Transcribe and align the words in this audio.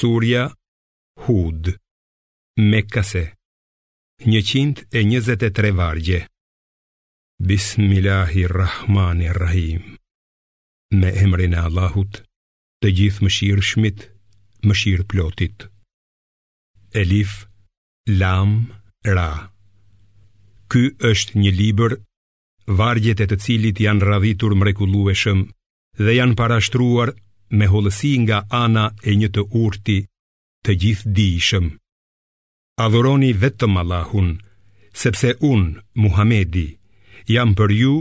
Surja 0.00 0.42
Hud 1.24 1.62
Mekase 2.70 3.24
123 4.26 5.70
vargje 5.80 6.20
Bismillahirrahmanirrahim 7.48 9.80
Me 11.00 11.10
emrin 11.24 11.54
e 11.56 11.58
Allahut 11.66 12.12
Të 12.82 12.88
gjithë 12.98 13.22
më 13.26 13.30
shirë 13.38 13.64
shmit 13.70 13.98
Më 14.68 14.74
shirë 14.82 15.08
plotit 15.14 15.56
Elif 17.02 17.32
Lam 18.22 18.52
Ra 19.18 19.30
Ky 20.70 20.82
është 21.10 21.32
një 21.42 21.52
liber 21.60 21.92
Vargjet 22.82 23.18
e 23.24 23.26
të 23.26 23.36
cilit 23.46 23.76
janë 23.88 24.04
radhitur 24.12 24.52
mrekulueshëm 24.62 25.38
Dhe 26.06 26.12
janë 26.20 26.38
parashtruar 26.42 27.08
me 27.50 27.66
holësi 27.68 28.12
nga 28.26 28.38
ana 28.62 28.86
e 29.08 29.14
një 29.20 29.28
të 29.34 29.42
urti 29.64 29.98
të 30.64 30.74
gjithë 30.82 31.12
dijshëm 31.18 31.68
Adhuroni 32.84 33.32
vetëm 33.34 33.74
Allahun, 33.80 34.28
sepse 34.94 35.32
unë, 35.48 35.80
Muhamedi, 36.02 36.66
jam 37.26 37.56
për 37.58 37.72
ju 37.74 37.94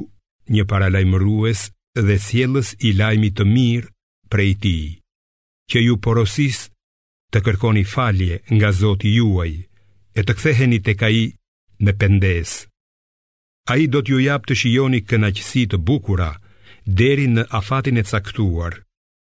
një 0.54 0.64
paralajmërues 0.70 1.62
dhe 1.98 2.18
thjellës 2.28 2.76
i 2.88 2.92
lajmit 3.00 3.34
të 3.40 3.46
mirë 3.56 3.90
prej 4.32 4.52
ti, 4.64 4.76
që 5.74 5.78
ju 5.88 5.96
porosis 6.06 6.60
të 7.34 7.42
kërkoni 7.46 7.84
falje 7.94 8.38
nga 8.54 8.70
Zoti 8.82 9.16
juaj 9.18 9.54
e 10.14 10.22
të 10.28 10.38
ktheheni 10.38 10.80
tek 10.86 11.02
ai 11.10 11.34
me 11.84 11.94
pendes. 12.00 12.68
Ai 13.74 13.90
do 13.90 14.00
t'ju 14.06 14.20
jap 14.30 14.46
të 14.46 14.54
shijoni 14.62 15.02
kënaqësi 15.10 15.66
të 15.72 15.78
bukura 15.88 16.32
deri 16.86 17.26
në 17.34 17.44
afatin 17.60 17.98
e 17.98 18.04
caktuar 18.06 18.78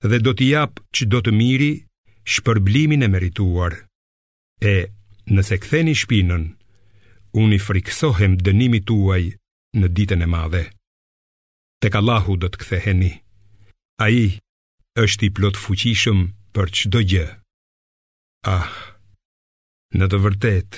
dhe 0.09 0.19
do 0.25 0.33
t'i 0.35 0.49
jap 0.53 0.81
që 0.97 1.05
do 1.13 1.21
të 1.25 1.33
miri 1.37 1.71
shpërblimin 2.25 3.05
e 3.05 3.09
merituar. 3.13 3.73
E, 4.75 4.89
nëse 5.29 5.57
ktheni 5.65 5.93
shpinën, 5.97 6.45
unë 7.41 7.55
i 7.57 7.61
friksohem 7.61 8.37
dënimi 8.45 8.81
tuaj 8.89 9.23
në 9.77 9.87
ditën 9.97 10.23
e 10.25 10.29
madhe. 10.29 10.65
Tek 11.81 11.95
Allahu 12.01 12.37
do 12.41 12.49
të 12.51 12.61
ktheheni. 12.63 13.13
A 14.05 14.09
i 14.11 14.25
është 15.01 15.27
i 15.27 15.31
plot 15.37 15.57
fuqishëm 15.61 16.21
për 16.57 16.73
çdo 16.77 17.01
gjë. 17.13 17.27
Ah, 18.57 18.69
në 20.01 20.07
të 20.11 20.19
vërtet, 20.25 20.71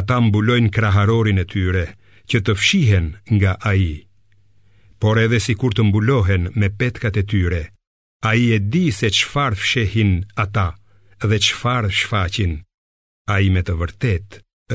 ata 0.00 0.18
mbulojnë 0.24 0.72
kraharorin 0.72 1.38
e 1.42 1.46
tyre 1.52 1.84
që 2.30 2.38
të 2.44 2.56
fshihen 2.60 3.06
nga 3.36 3.52
a 3.60 3.72
i, 3.76 3.92
por 5.00 5.20
edhe 5.20 5.40
si 5.40 5.54
kur 5.54 5.76
të 5.76 5.84
mbulohen 5.88 6.48
me 6.60 6.68
petkat 6.80 7.16
e 7.20 7.24
tyre, 7.30 7.62
A 8.26 8.34
i 8.34 8.50
e 8.54 8.58
di 8.58 8.90
se 8.98 9.08
qëfar 9.16 9.52
fshehin 9.62 10.12
ata 10.44 10.68
dhe 11.28 11.38
qëfar 11.46 11.84
shfaqin 11.98 12.52
A 13.34 13.36
i 13.46 13.48
me 13.54 13.62
të 13.64 13.74
vërtet 13.80 14.28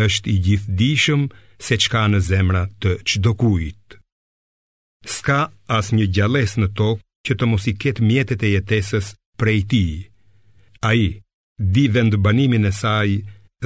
është 0.06 0.30
i 0.34 0.36
gjithë 0.46 0.76
dishëm 0.82 1.22
se 1.68 1.76
qka 1.84 2.04
në 2.12 2.20
zemra 2.30 2.62
të 2.82 2.92
qdo 3.10 3.34
kujt 3.42 3.98
Ska 5.16 5.40
as 5.80 5.92
një 5.98 6.06
gjales 6.16 6.54
në 6.62 6.68
tokë 6.80 7.04
që 7.28 7.34
të 7.38 7.46
mos 7.52 7.66
i 7.72 7.74
ketë 7.84 8.06
mjetet 8.08 8.42
e 8.48 8.54
jetesës 8.56 9.08
prej 9.40 9.60
ti 9.72 9.84
A 10.90 10.94
i 11.04 11.08
di 11.76 11.84
vend 11.96 12.14
banimin 12.24 12.70
e 12.72 12.74
saj 12.82 13.10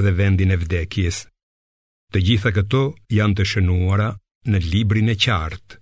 dhe 0.04 0.12
vendin 0.20 0.54
e 0.56 0.58
vdekjes 0.64 1.18
Të 2.12 2.18
gjitha 2.26 2.50
këto 2.58 2.82
janë 3.20 3.38
të 3.38 3.44
shënuara 3.54 4.10
në 4.52 4.58
librin 4.74 5.14
e 5.14 5.16
qartë 5.26 5.78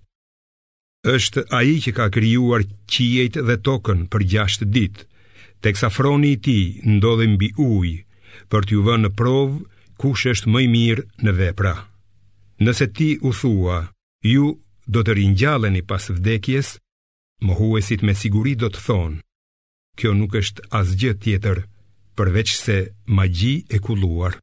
është 1.14 1.42
ai 1.56 1.76
që 1.84 1.90
ka 1.96 2.06
krijuar 2.14 2.62
qiejt 2.92 3.36
dhe 3.46 3.56
tokën 3.66 4.00
për 4.12 4.22
6 4.34 4.66
ditë, 4.74 5.04
teksa 5.64 5.88
froni 5.96 6.32
i 6.34 6.40
tij 6.44 6.64
ndodhe 6.94 7.26
mbi 7.34 7.48
ujë 7.70 8.00
për 8.50 8.62
t'ju 8.66 8.80
vënë 8.86 9.04
në 9.06 9.10
provë 9.18 9.54
kush 10.00 10.24
është 10.32 10.48
më 10.52 10.60
i 10.64 10.68
mirë 10.76 11.04
në 11.24 11.32
vepra. 11.40 11.74
Nëse 12.64 12.86
ti 12.96 13.08
u 13.28 13.30
thua, 13.38 13.76
ju 14.32 14.46
do 14.92 15.00
të 15.02 15.12
ringjalleni 15.18 15.82
pas 15.90 16.04
vdekjes, 16.16 16.74
mohuesit 17.46 18.02
me 18.06 18.14
siguri 18.14 18.54
do 18.58 18.68
të 18.72 18.80
thonë, 18.86 19.20
kjo 19.98 20.10
nuk 20.18 20.34
është 20.40 20.66
asgjë 20.80 21.12
tjetër 21.22 21.62
përveç 22.18 22.50
se 22.64 22.76
magji 23.16 23.54
e 23.74 23.78
kulluar. 23.86 24.34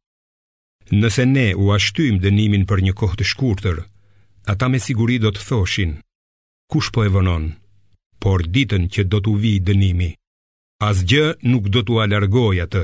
Nëse 1.00 1.24
ne 1.26 1.48
u 1.64 1.72
ashtym 1.76 2.20
dënimin 2.24 2.64
për 2.70 2.86
një 2.86 2.94
kohë 3.00 3.20
të 3.20 3.26
shkurtër, 3.32 3.78
ata 4.52 4.66
me 4.70 4.80
siguri 4.84 5.16
do 5.24 5.32
të 5.34 5.44
thoshin, 5.50 5.94
kush 6.74 6.90
po 6.94 7.00
e 7.08 7.10
vonon 7.16 7.44
por 8.24 8.40
ditën 8.54 8.84
që 8.94 9.02
do 9.12 9.20
t'u 9.24 9.34
vi 9.44 9.52
dënimi 9.68 10.08
asgjë 10.90 11.26
nuk 11.52 11.64
do 11.74 11.82
t'u 11.86 12.00
alargoj 12.04 12.56
atë 12.66 12.82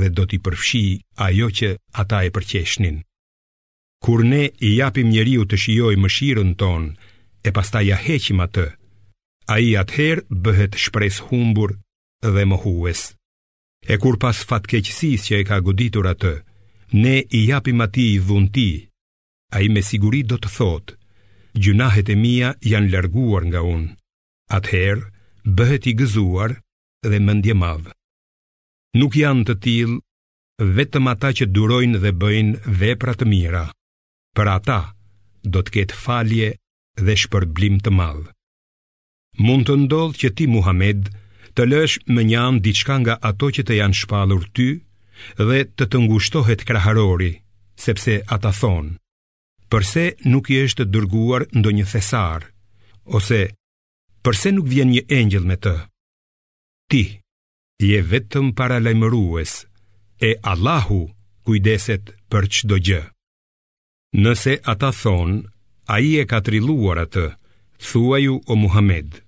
dhe 0.00 0.08
do 0.16 0.24
t'i 0.28 0.38
përfshi 0.44 0.84
ajo 1.26 1.48
që 1.58 1.68
ata 2.00 2.18
e 2.26 2.30
përqeshnin 2.36 2.96
kur 4.04 4.20
ne 4.32 4.42
i 4.68 4.70
japim 4.80 5.08
njeriu 5.14 5.44
të 5.46 5.56
shijojë 5.62 6.00
mëshirën 6.02 6.50
ton 6.60 6.82
e 7.46 7.48
pastaj 7.56 7.84
ja 7.90 7.98
heqim 8.06 8.38
atë 8.46 8.66
ai 9.54 9.66
atëherë 9.82 10.26
bëhet 10.44 10.72
shpresë 10.84 11.22
humbur 11.28 11.70
dhe 12.34 12.44
mohues 12.50 13.00
e 13.92 14.00
kur 14.02 14.16
pas 14.22 14.36
fatkeqësisë 14.48 15.24
që 15.28 15.34
e 15.42 15.46
ka 15.50 15.60
goditur 15.66 16.08
atë 16.14 16.34
ne 17.02 17.16
i 17.38 17.40
japim 17.52 17.84
atij 17.86 18.12
dhunti 18.28 18.70
ai 19.56 19.66
me 19.74 19.80
siguri 19.90 20.22
do 20.30 20.38
të 20.40 20.50
thotë 20.56 20.99
gjunahet 21.58 22.08
e 22.08 22.14
mia 22.16 22.52
janë 22.62 22.90
larguar 22.92 23.42
nga 23.48 23.60
unë. 23.66 23.88
Atëherë, 24.56 25.06
bëhet 25.56 25.86
i 25.90 25.96
gëzuar 25.98 26.52
dhe 27.08 27.18
mendje 27.22 27.54
madh. 27.54 27.88
Nuk 28.98 29.14
janë 29.16 29.44
të 29.48 29.54
tillë 29.66 30.66
vetëm 30.76 31.06
ata 31.12 31.30
që 31.40 31.48
durojnë 31.54 31.98
dhe 32.02 32.10
bëjnë 32.20 32.74
vepra 32.80 33.14
të 33.14 33.26
mira. 33.30 33.64
Për 34.36 34.46
ata 34.56 34.80
do 35.44 35.62
të 35.64 35.70
ketë 35.76 35.96
falje 36.04 36.48
dhe 37.06 37.14
shpërblim 37.16 37.80
të 37.80 37.90
madh. 37.98 38.26
Mund 39.40 39.66
të 39.66 39.76
ndodhë 39.86 40.18
që 40.20 40.28
ti 40.36 40.46
Muhammed 40.52 41.08
të 41.56 41.66
lësh 41.70 41.96
më 42.12 42.22
një 42.28 42.38
anë 42.46 42.62
diçka 42.66 42.96
nga 43.02 43.14
ato 43.30 43.48
që 43.54 43.62
të 43.66 43.78
janë 43.80 43.98
shpallur 44.02 44.44
ty 44.54 44.68
dhe 45.38 45.58
të 45.76 45.84
të 45.90 45.98
ngushtohet 46.04 46.64
kraharori, 46.68 47.32
sepse 47.84 48.20
ata 48.36 48.50
thonë 48.60 48.96
përse 49.70 50.02
nuk 50.32 50.48
i 50.50 50.56
është 50.66 50.84
dërguar 50.90 51.44
ndo 51.58 51.70
një 51.70 51.84
thesar, 51.92 52.42
ose 53.16 53.38
përse 54.26 54.50
nuk 54.56 54.66
vjen 54.72 54.90
një 54.90 55.02
engjel 55.20 55.44
me 55.50 55.56
të. 55.64 55.74
Ti, 56.90 57.02
je 57.78 58.00
vetëm 58.12 58.50
para 58.58 58.80
lajmërues, 58.82 59.52
e 60.26 60.32
Allahu 60.52 61.00
kujdeset 61.46 62.10
për 62.30 62.50
qdo 62.56 62.80
gjë. 62.88 63.02
Nëse 64.24 64.56
ata 64.72 64.90
thonë, 65.02 65.38
a 65.94 65.96
i 66.06 66.16
e 66.22 66.24
ka 66.30 66.42
triluar 66.46 66.98
atë, 67.06 67.26
thuaju 67.90 68.34
o 68.50 68.54
Muhammed, 68.58 69.20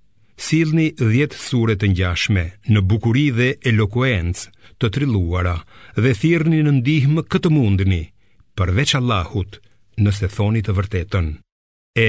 silni 0.42 0.88
dhjetë 0.98 1.38
suret 1.38 1.78
të 1.81 1.92
njashme, 1.94 2.44
në 2.72 2.81
bukuri 2.91 3.28
dhe 3.38 3.48
elokuencë 3.70 4.48
të 4.78 4.91
triluara, 4.94 5.56
dhe 6.02 6.16
thirni 6.19 6.64
në 6.66 6.72
ndihmë 6.81 7.22
këtë 7.31 7.50
mundni, 7.54 8.02
përveç 8.58 8.97
Allahut, 9.00 9.60
nëse 10.00 10.28
thoni 10.32 10.62
të 10.64 10.72
vërtetën. 10.76 11.28
E 11.92 12.08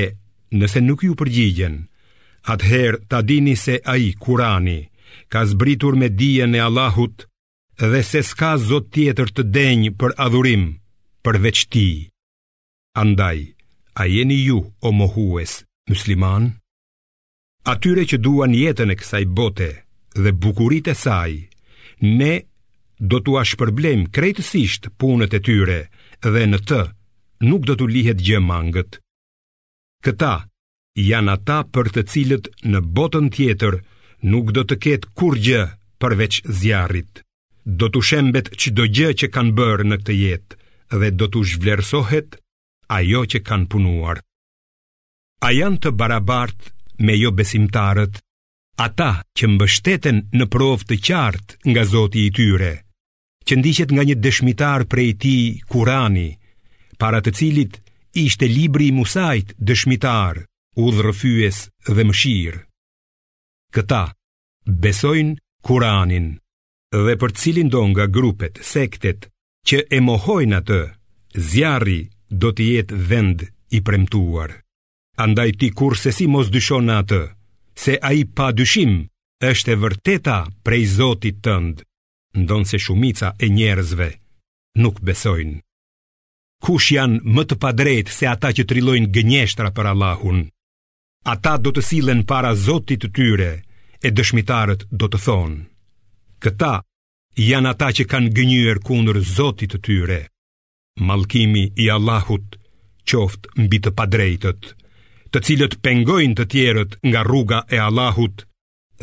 nëse 0.55 0.81
nuk 0.83 1.03
ju 1.03 1.15
përgjigjen, 1.19 1.77
atëherë 2.47 3.01
ta 3.09 3.19
dini 3.21 3.55
se 3.59 3.79
ai 3.83 4.13
Kurani 4.19 4.79
ka 5.31 5.43
zbritur 5.45 5.95
me 5.99 6.07
dijen 6.09 6.55
e 6.55 6.59
Allahut 6.63 7.27
dhe 7.77 8.01
se 8.03 8.21
s'ka 8.23 8.55
zot 8.57 8.89
tjetër 8.93 9.29
të 9.33 9.43
denjë 9.55 9.91
për 9.99 10.15
adhurim 10.25 10.65
përveç 11.25 11.59
ti. 11.73 11.89
Andaj, 12.99 13.37
a 13.97 14.03
jeni 14.07 14.39
ju, 14.47 14.59
o 14.85 14.91
mohues, 14.91 15.63
musliman? 15.89 16.51
Atyre 17.63 18.03
që 18.05 18.17
duan 18.21 18.53
jetën 18.53 18.91
e 18.91 18.95
kësaj 18.99 19.23
bote 19.35 19.69
dhe 20.19 20.31
bukurit 20.41 20.87
e 20.87 20.93
saj, 20.95 21.31
ne 22.01 22.33
do 22.99 23.17
t'u 23.23 23.39
ashpërblem 23.41 24.09
krejtësisht 24.15 24.91
punët 24.99 25.33
e 25.33 25.39
tyre 25.45 25.79
dhe 26.23 26.43
në 26.51 26.59
të 26.69 26.81
nuk 27.49 27.61
do 27.69 27.73
t'u 27.79 27.87
lihet 27.93 28.19
gjë 28.25 28.39
mangët. 28.49 28.99
Këta 30.03 30.33
janë 31.11 31.33
ata 31.35 31.59
për 31.73 31.87
të 31.95 32.01
cilët 32.11 32.45
në 32.71 32.79
botën 32.97 33.29
tjetër 33.35 33.79
nuk 34.33 34.51
do 34.55 34.63
të 34.67 34.75
ketë 34.85 35.09
kur 35.19 35.37
gjë 35.45 35.63
përveç 36.01 36.41
zjarit. 36.59 37.23
Do 37.79 37.87
t'u 37.91 38.01
shembet 38.09 38.51
që 38.59 38.67
do 38.77 38.85
gjë 38.95 39.09
që 39.19 39.27
kanë 39.35 39.55
bërë 39.59 39.87
në 39.89 39.97
këtë 40.03 40.17
jetë 40.23 40.57
dhe 40.99 41.09
do 41.19 41.25
t'u 41.31 41.41
zhvlerësohet 41.51 42.37
ajo 42.97 43.21
që 43.31 43.39
kanë 43.47 43.69
punuar. 43.71 44.19
A 45.47 45.49
janë 45.55 45.79
të 45.83 45.89
barabart 45.99 46.69
me 47.03 47.15
jo 47.19 47.31
besimtarët, 47.35 48.19
ata 48.85 49.09
që 49.37 49.47
mbështeten 49.53 50.17
në 50.39 50.45
provë 50.53 50.87
të 50.89 50.97
qartë 51.07 51.57
nga 51.71 51.83
Zoti 51.91 52.21
i 52.27 52.29
tyre, 52.37 52.73
që 53.47 53.53
ndiqet 53.59 53.89
nga 53.93 54.03
një 54.07 54.15
dëshmitar 54.23 54.85
prej 54.91 55.09
tij 55.21 55.41
Kurani, 55.71 56.29
para 57.01 57.21
të 57.25 57.33
cilit 57.37 57.79
ishte 58.13 58.47
libri 58.47 58.87
i 58.91 58.95
Musait 58.97 59.53
dëshmitar, 59.67 60.35
udhërrëfyes 60.83 61.57
dhe 61.95 62.03
mëshirë. 62.09 62.59
Këta 63.73 64.03
besojnë 64.83 65.35
Kur'anin 65.67 66.27
dhe 67.05 67.15
për 67.21 67.31
cilin 67.39 67.69
do 67.71 67.81
nga 67.91 68.05
grupet, 68.15 68.59
sektet 68.73 69.29
që 69.67 69.77
e 69.89 69.97
mohojnë 70.05 70.57
atë, 70.61 70.81
zjarri 71.49 72.01
do 72.41 72.49
të 72.53 72.63
jetë 72.73 72.97
vend 73.09 73.39
i 73.71 73.79
premtuar. 73.87 74.51
Andaj 75.25 75.49
ti 75.59 75.69
kur 75.77 75.95
se 75.97 76.11
si 76.11 76.27
mos 76.27 76.49
dyshon 76.53 76.89
atë, 76.99 77.21
se 77.83 77.93
a 78.01 78.13
i 78.19 78.23
pa 78.35 78.51
dyshim 78.51 78.93
është 79.49 79.71
e 79.73 79.79
vërteta 79.83 80.37
prej 80.65 80.83
Zotit 80.97 81.39
tëndë, 81.45 81.81
ndonë 82.41 82.69
se 82.69 82.77
shumica 82.85 83.33
e 83.39 83.47
njerëzve 83.55 84.09
nuk 84.81 85.01
besojnë 85.07 85.57
kush 86.63 86.93
janë 86.95 87.17
më 87.35 87.43
të 87.51 87.55
padrejt 87.63 88.11
se 88.17 88.27
ata 88.33 88.53
që 88.57 88.63
trilojnë 88.71 89.09
gënjeshtra 89.15 89.69
për 89.77 89.89
Allahun. 89.91 90.37
Ata 91.33 91.55
do 91.65 91.73
të 91.75 91.81
silen 91.89 92.21
para 92.31 92.51
zotit 92.67 93.03
të 93.03 93.09
tyre, 93.17 93.49
e 94.05 94.07
dëshmitarët 94.17 94.85
do 95.01 95.07
të 95.11 95.19
thonë. 95.25 95.59
Këta 96.43 96.71
janë 97.49 97.71
ata 97.73 97.89
që 97.97 98.05
kanë 98.13 98.33
gënjër 98.37 98.79
kundër 98.87 99.19
zotit 99.37 99.71
të 99.75 99.79
tyre. 99.87 100.21
Malkimi 101.09 101.63
i 101.83 101.85
Allahut 101.97 102.55
qoftë 103.11 103.53
mbi 103.63 103.77
të 103.83 103.91
padrejtët, 103.99 104.61
të 105.31 105.39
cilët 105.45 105.77
pengojnë 105.85 106.37
të 106.39 106.45
tjerët 106.53 106.91
nga 107.09 107.23
rruga 107.27 107.59
e 107.75 107.79
Allahut 107.89 108.45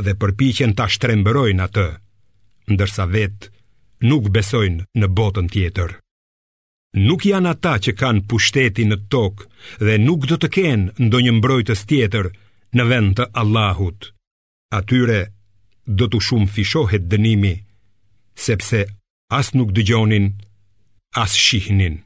dhe 0.06 0.16
përpiqen 0.20 0.72
të 0.76 0.88
shtrembërojnë 0.94 1.64
atë, 1.66 1.88
ndërsa 2.72 3.04
vetë 3.16 3.50
nuk 4.12 4.30
besojnë 4.36 4.86
në 5.00 5.08
botën 5.18 5.48
tjetër. 5.56 5.90
Nuk 6.98 7.22
janë 7.22 7.52
ata 7.54 7.76
që 7.78 7.92
kanë 7.94 8.24
pushtetin 8.26 8.90
në 8.90 8.96
tokë 9.14 9.46
dhe 9.86 9.94
nuk 10.02 10.24
do 10.26 10.36
të 10.42 10.48
kenë 10.56 10.94
ndonjë 11.06 11.34
mbrojtës 11.36 11.84
tjetër 11.86 12.26
në 12.74 12.86
vend 12.90 13.12
të 13.20 13.26
Allahut. 13.42 14.08
Atyre 14.74 15.20
do 15.86 16.08
të 16.10 16.18
shumë 16.26 16.50
fishohet 16.54 17.06
dënimi, 17.12 17.52
sepse 18.46 18.80
as 19.38 19.54
nuk 19.54 19.70
dëgjonin, 19.76 20.26
as 21.14 21.34
shihnin. 21.44 22.00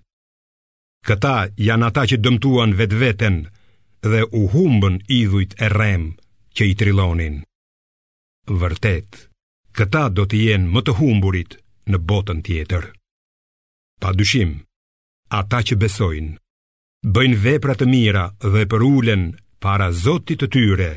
Këta 1.08 1.34
janë 1.68 1.86
ata 1.88 2.04
që 2.12 2.20
dëmtuan 2.20 2.76
vetë 2.76 3.00
veten 3.04 3.38
dhe 4.04 4.20
u 4.36 4.44
humbën 4.52 5.00
idhujt 5.08 5.56
e 5.64 5.68
rem 5.78 6.06
që 6.52 6.68
i 6.72 6.74
trilonin. 6.80 7.40
Vërtet, 8.62 9.24
këta 9.72 10.04
do 10.12 10.28
të 10.28 10.44
jenë 10.44 10.68
më 10.76 10.84
të 10.86 10.98
humburit 11.00 11.56
në 11.88 12.04
botën 12.10 12.44
tjetër. 12.46 12.92
Pa 14.00 14.12
dyshim, 14.20 14.54
ata 15.32 15.62
që 15.64 15.76
besojnë 15.80 16.34
bëjnë 17.14 17.38
vepra 17.40 17.74
të 17.78 17.88
mira 17.88 18.24
dhe 18.40 18.64
për 18.70 18.82
ulen 18.84 19.22
para 19.60 19.90
Zotit 19.92 20.40
të 20.40 20.48
tyre, 20.52 20.90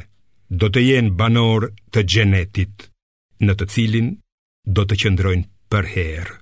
do 0.52 0.68
të 0.72 0.82
jenë 0.84 1.16
banor 1.20 1.70
të 1.94 2.04
gjenetit, 2.04 2.90
në 3.44 3.54
të 3.60 3.68
cilin 3.74 4.10
do 4.68 4.84
të 4.86 4.96
qëndrojnë 5.04 5.48
për 5.72 5.86
herë. 5.94 6.36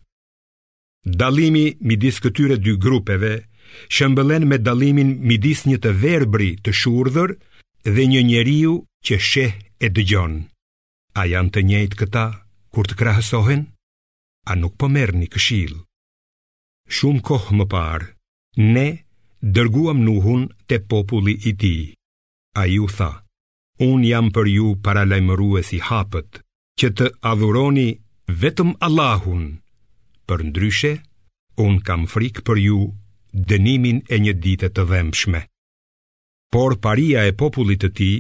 Dalimi 1.05 1.65
midis 1.81 2.17
këtyre 2.25 2.57
dy 2.57 2.75
grupeve 2.81 3.33
shëmbëllen 3.93 4.45
me 4.49 4.57
dalimin 4.57 5.15
midis 5.29 5.65
një 5.69 5.77
të 5.83 5.91
verbri 6.01 6.55
të 6.65 6.73
shurdhër 6.81 7.35
dhe 7.85 8.07
një 8.09 8.21
njeriu 8.31 8.75
që 9.05 9.19
sheh 9.21 9.53
e 9.77 9.87
dëgjon. 9.93 10.41
A 11.21 11.21
janë 11.29 11.53
të 11.53 11.65
njëjtë 11.69 11.99
këta 12.01 12.25
kur 12.73 12.89
të 12.89 12.97
krahësohen? 13.01 13.67
A 14.49 14.51
nuk 14.57 14.73
po 14.81 14.89
merrni 14.89 15.29
këshilë 15.33 15.84
Shumë 16.93 17.21
kohë 17.27 17.55
më 17.59 17.65
parë, 17.71 18.05
ne 18.63 18.85
dërguam 19.55 20.01
nuhun 20.05 20.43
të 20.69 20.77
populli 20.93 21.33
i 21.49 21.53
ti, 21.61 21.75
a 22.61 22.65
ju 22.69 22.85
tha, 22.97 23.09
unë 23.81 24.09
jam 24.11 24.29
për 24.35 24.49
ju 24.55 24.67
paralajmëru 24.85 25.49
e 25.59 25.63
si 25.69 25.79
hapët, 25.81 26.41
që 26.79 26.87
të 26.97 27.07
adhuroni 27.31 27.87
vetëm 28.43 28.75
Allahun, 28.85 29.47
për 30.29 30.45
ndryshe, 30.51 30.93
unë 31.65 31.81
kam 31.87 32.05
frikë 32.13 32.45
për 32.45 32.61
ju 32.67 32.77
dënimin 33.49 34.03
e 34.15 34.21
një 34.21 34.33
dite 34.45 34.69
të 34.69 34.85
dhemshme. 34.91 35.41
Por 36.53 36.77
paria 36.85 37.25
e 37.25 37.33
popullit 37.41 37.81
të 37.81 37.89
ti, 37.97 38.11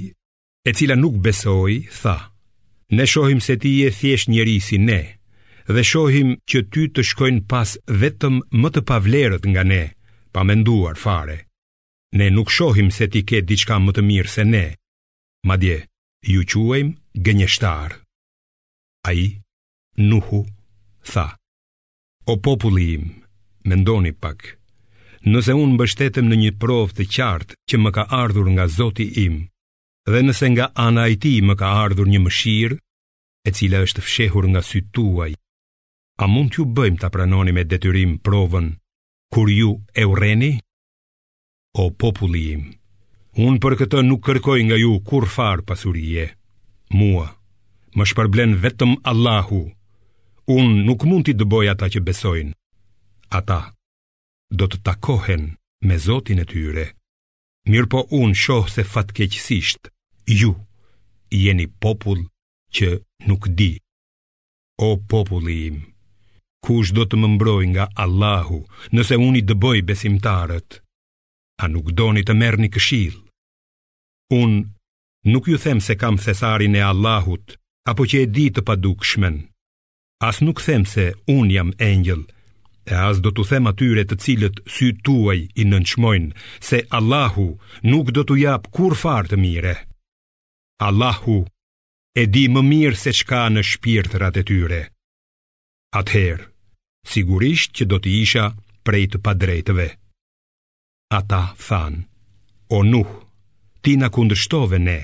e 0.65 0.71
cila 0.73 0.97
nuk 0.97 1.21
besoj, 1.25 1.77
tha, 2.01 2.17
ne 2.97 3.05
shohim 3.05 3.39
se 3.45 3.55
ti 3.61 3.77
e 3.87 3.93
thjesht 3.97 4.27
njeri 4.27 4.57
si 4.59 4.77
ne 4.81 5.01
dhe 5.73 5.83
shohim 5.89 6.33
që 6.49 6.59
ty 6.73 6.83
të 6.93 7.03
shkojnë 7.09 7.45
pas 7.49 7.71
vetëm 8.03 8.35
më 8.61 8.69
të 8.73 8.81
pavlerët 8.89 9.45
nga 9.51 9.63
ne, 9.65 9.83
pa 10.33 10.43
menduar 10.47 10.97
fare. 10.97 11.37
Ne 12.17 12.29
nuk 12.29 12.51
shohim 12.53 12.91
se 12.93 13.07
ti 13.11 13.25
ke 13.27 13.41
diçka 13.49 13.79
më 13.81 13.91
të 13.95 14.01
mirë 14.09 14.31
se 14.35 14.43
ne. 14.45 14.65
Madje, 15.47 15.77
ju 16.29 16.41
quajmë 16.51 17.21
gënjeshtar. 17.25 17.91
Ai 19.09 19.41
Nuhu 19.97 20.43
tha: 21.11 21.27
O 22.25 22.33
populli 22.45 22.85
im, 22.97 23.05
mendoni 23.69 24.11
pak. 24.11 24.57
Nëse 25.25 25.53
unë 25.57 25.73
mbështetem 25.73 26.25
në 26.27 26.35
një 26.43 26.51
provë 26.61 26.95
të 26.97 27.03
qartë 27.15 27.55
që 27.69 27.75
më 27.83 27.89
ka 27.97 28.03
ardhur 28.21 28.47
nga 28.53 28.65
Zoti 28.77 29.05
im, 29.25 29.37
dhe 30.11 30.21
nëse 30.21 30.45
nga 30.53 30.65
ana 30.87 31.05
më 31.47 31.53
ka 31.61 31.67
ardhur 31.83 32.07
një 32.07 32.19
mëshirë, 32.25 32.75
e 33.47 33.49
cila 33.57 33.77
është 33.87 34.01
fshehur 34.07 34.45
nga 34.53 34.61
sytuaj, 34.61 34.91
tuaj, 35.33 35.33
A 36.23 36.27
mund 36.31 36.49
t'ju 36.55 36.63
bëjmë 36.77 36.99
t'a 37.01 37.09
pranoni 37.11 37.51
me 37.55 37.63
detyrim 37.67 38.11
provën 38.25 38.67
kur 39.33 39.47
ju 39.59 39.71
e 39.91 40.03
ureni? 40.07 40.51
O 41.83 41.89
populli 42.01 42.43
im, 42.55 42.61
unë 43.45 43.59
për 43.63 43.73
këtë 43.81 43.99
nuk 44.07 44.21
kërkoj 44.23 44.59
nga 44.67 44.77
ju 44.79 44.93
kur 45.07 45.25
farë 45.35 45.65
pasurije. 45.67 46.27
Mua, 46.95 47.27
më 47.97 48.03
shpërblen 48.09 48.55
vetëm 48.63 48.93
Allahu. 49.11 49.61
Unë 50.55 50.85
nuk 50.87 51.03
mund 51.09 51.27
t'i 51.27 51.35
dëboj 51.35 51.65
ata 51.73 51.89
që 51.91 52.01
besojnë. 52.07 52.55
Ata, 53.39 53.75
do 54.55 54.69
të 54.71 54.79
takohen 54.87 55.43
me 55.83 55.97
zotin 56.05 56.39
e 56.39 56.45
tyre. 56.47 56.85
Mirë 57.67 57.91
po 57.91 58.05
unë 58.21 58.39
shohë 58.43 58.71
se 58.77 58.85
fatkeqësisht, 58.93 59.89
ju 60.41 60.53
jeni 61.43 61.65
popull 61.67 62.23
që 62.75 63.01
nuk 63.27 63.49
di. 63.59 63.71
O 64.79 64.95
populli 65.09 65.57
im, 65.67 65.77
kush 66.65 66.91
do 66.97 67.03
të 67.07 67.19
më 67.21 67.27
mbroj 67.35 67.63
nga 67.73 67.85
Allahu, 68.05 68.59
nëse 68.95 69.15
unë 69.27 69.39
i 69.41 69.43
dëboj 69.51 69.79
besimtarët? 69.89 70.79
A 71.63 71.65
nuk 71.73 71.91
doni 71.97 72.25
të 72.25 72.33
merë 72.41 72.61
një 72.63 72.69
këshil? 72.75 73.17
Unë 74.41 74.65
nuk 75.33 75.49
ju 75.51 75.57
them 75.65 75.79
se 75.87 75.95
kam 76.01 76.17
thesarin 76.25 76.75
e 76.79 76.81
Allahut, 76.91 77.45
apo 77.89 78.07
që 78.09 78.17
e 78.23 78.31
di 78.35 78.47
të 78.53 78.65
padukshmen. 78.67 79.37
As 80.29 80.41
nuk 80.45 80.63
them 80.65 80.83
se 80.93 81.05
unë 81.37 81.53
jam 81.55 81.69
engjël, 81.91 82.23
e 82.91 82.93
as 83.09 83.21
do 83.23 83.29
të 83.33 83.43
them 83.49 83.69
atyre 83.71 84.03
të 84.07 84.15
cilët 84.23 84.57
sy 84.75 84.89
tuaj 85.05 85.39
i 85.61 85.63
nënçmojnë, 85.69 86.31
se 86.67 86.81
Allahu 86.97 87.47
nuk 87.91 88.07
do 88.15 88.25
të 88.25 88.39
japë 88.45 88.71
kur 88.75 88.97
farë 89.03 89.29
të 89.33 89.39
mire. 89.45 89.75
Allahu 90.87 91.37
e 92.19 92.23
di 92.33 92.45
më 92.53 92.61
mirë 92.71 92.97
se 93.03 93.13
qka 93.21 93.43
në 93.53 93.61
shpirtrat 93.71 94.35
e 94.41 94.43
tyre. 94.49 94.81
Atëherë, 95.99 96.45
sigurisht 97.13 97.71
që 97.77 97.85
do 97.91 97.97
të 98.01 98.11
isha 98.23 98.45
prej 98.85 99.05
të 99.13 99.17
padrejtëve. 99.25 99.87
Ata 101.19 101.41
thanë, 101.65 102.01
o 102.75 102.79
nuh, 102.83 103.11
ti 103.83 103.93
na 104.01 104.07
kundërshtove 104.13 104.79
ne, 104.87 104.99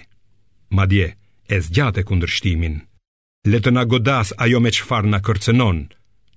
madje 0.75 1.08
e 1.53 1.60
zgjate 1.65 2.03
kundërshtimin, 2.08 2.75
le 3.51 3.60
të 3.62 3.74
na 3.75 3.84
godas 3.91 4.34
ajo 4.43 4.60
me 4.63 4.72
qëfar 4.74 5.05
na 5.13 5.20
kërcenon, 5.25 5.79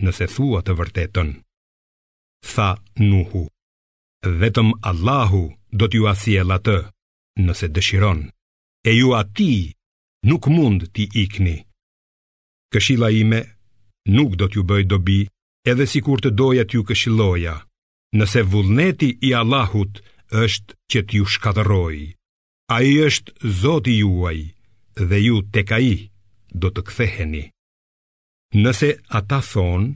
nëse 0.05 0.27
thua 0.35 0.61
të 0.65 0.73
vërtetën. 0.81 1.31
Tha 2.53 2.71
nuhu, 3.01 3.45
vetëm 4.41 4.71
Allahu 4.91 5.45
do 5.73 5.87
t'ju 5.89 6.05
asiela 6.13 6.59
atë, 6.61 6.79
nëse 7.45 7.71
dëshiron, 7.75 8.21
e 8.85 8.91
ju 8.99 9.15
ati 9.17 9.53
nuk 10.29 10.49
mund 10.53 10.91
t'i 10.95 11.09
ikni. 11.25 11.57
Këshila 12.73 13.09
ime 13.23 13.41
nuk 14.15 14.37
do 14.37 14.47
t'ju 14.49 14.61
bëj 14.69 14.85
dobi 14.93 15.21
edhe 15.65 15.87
si 15.91 16.01
kur 16.05 16.21
të 16.21 16.31
doja 16.39 16.65
t'ju 16.69 16.81
këshiloja, 16.89 17.55
nëse 18.21 18.41
vullneti 18.53 19.11
i 19.25 19.31
Allahut 19.41 19.95
është 20.45 20.73
që 20.91 20.99
t'ju 21.09 21.25
shkadëroj. 21.35 21.99
A 22.75 22.81
i 22.91 22.93
është 23.07 23.33
zoti 23.63 23.95
juaj 24.03 24.41
dhe 25.09 25.19
ju 25.27 25.37
tek 25.53 25.67
ka 25.73 25.79
i 25.93 25.97
do 26.61 26.69
të 26.73 26.81
ktheheni. 26.89 27.45
Nëse 28.63 28.91
ata 29.19 29.39
thonë, 29.51 29.91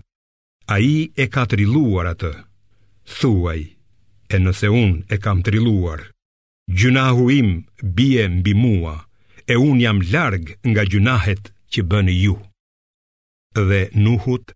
a 0.74 0.76
i 0.94 1.10
e 1.16 1.24
ka 1.34 1.42
triluar 1.50 2.06
atë, 2.14 2.32
thuaj, 3.18 3.60
e 4.28 4.36
nëse 4.44 4.66
unë 4.82 5.04
e 5.14 5.18
kam 5.24 5.38
triluar, 5.46 6.00
gjunahu 6.78 7.24
im 7.38 7.50
bie 7.96 8.24
mbi 8.38 8.52
mua, 8.64 8.96
e 9.48 9.54
unë 9.68 9.82
jam 9.84 9.98
largë 10.12 10.52
nga 10.72 10.82
gjunahet 10.90 11.44
që 11.72 11.80
bënë 11.90 12.14
ju. 12.24 12.36
Dhe 13.68 13.80
nuhut 14.04 14.46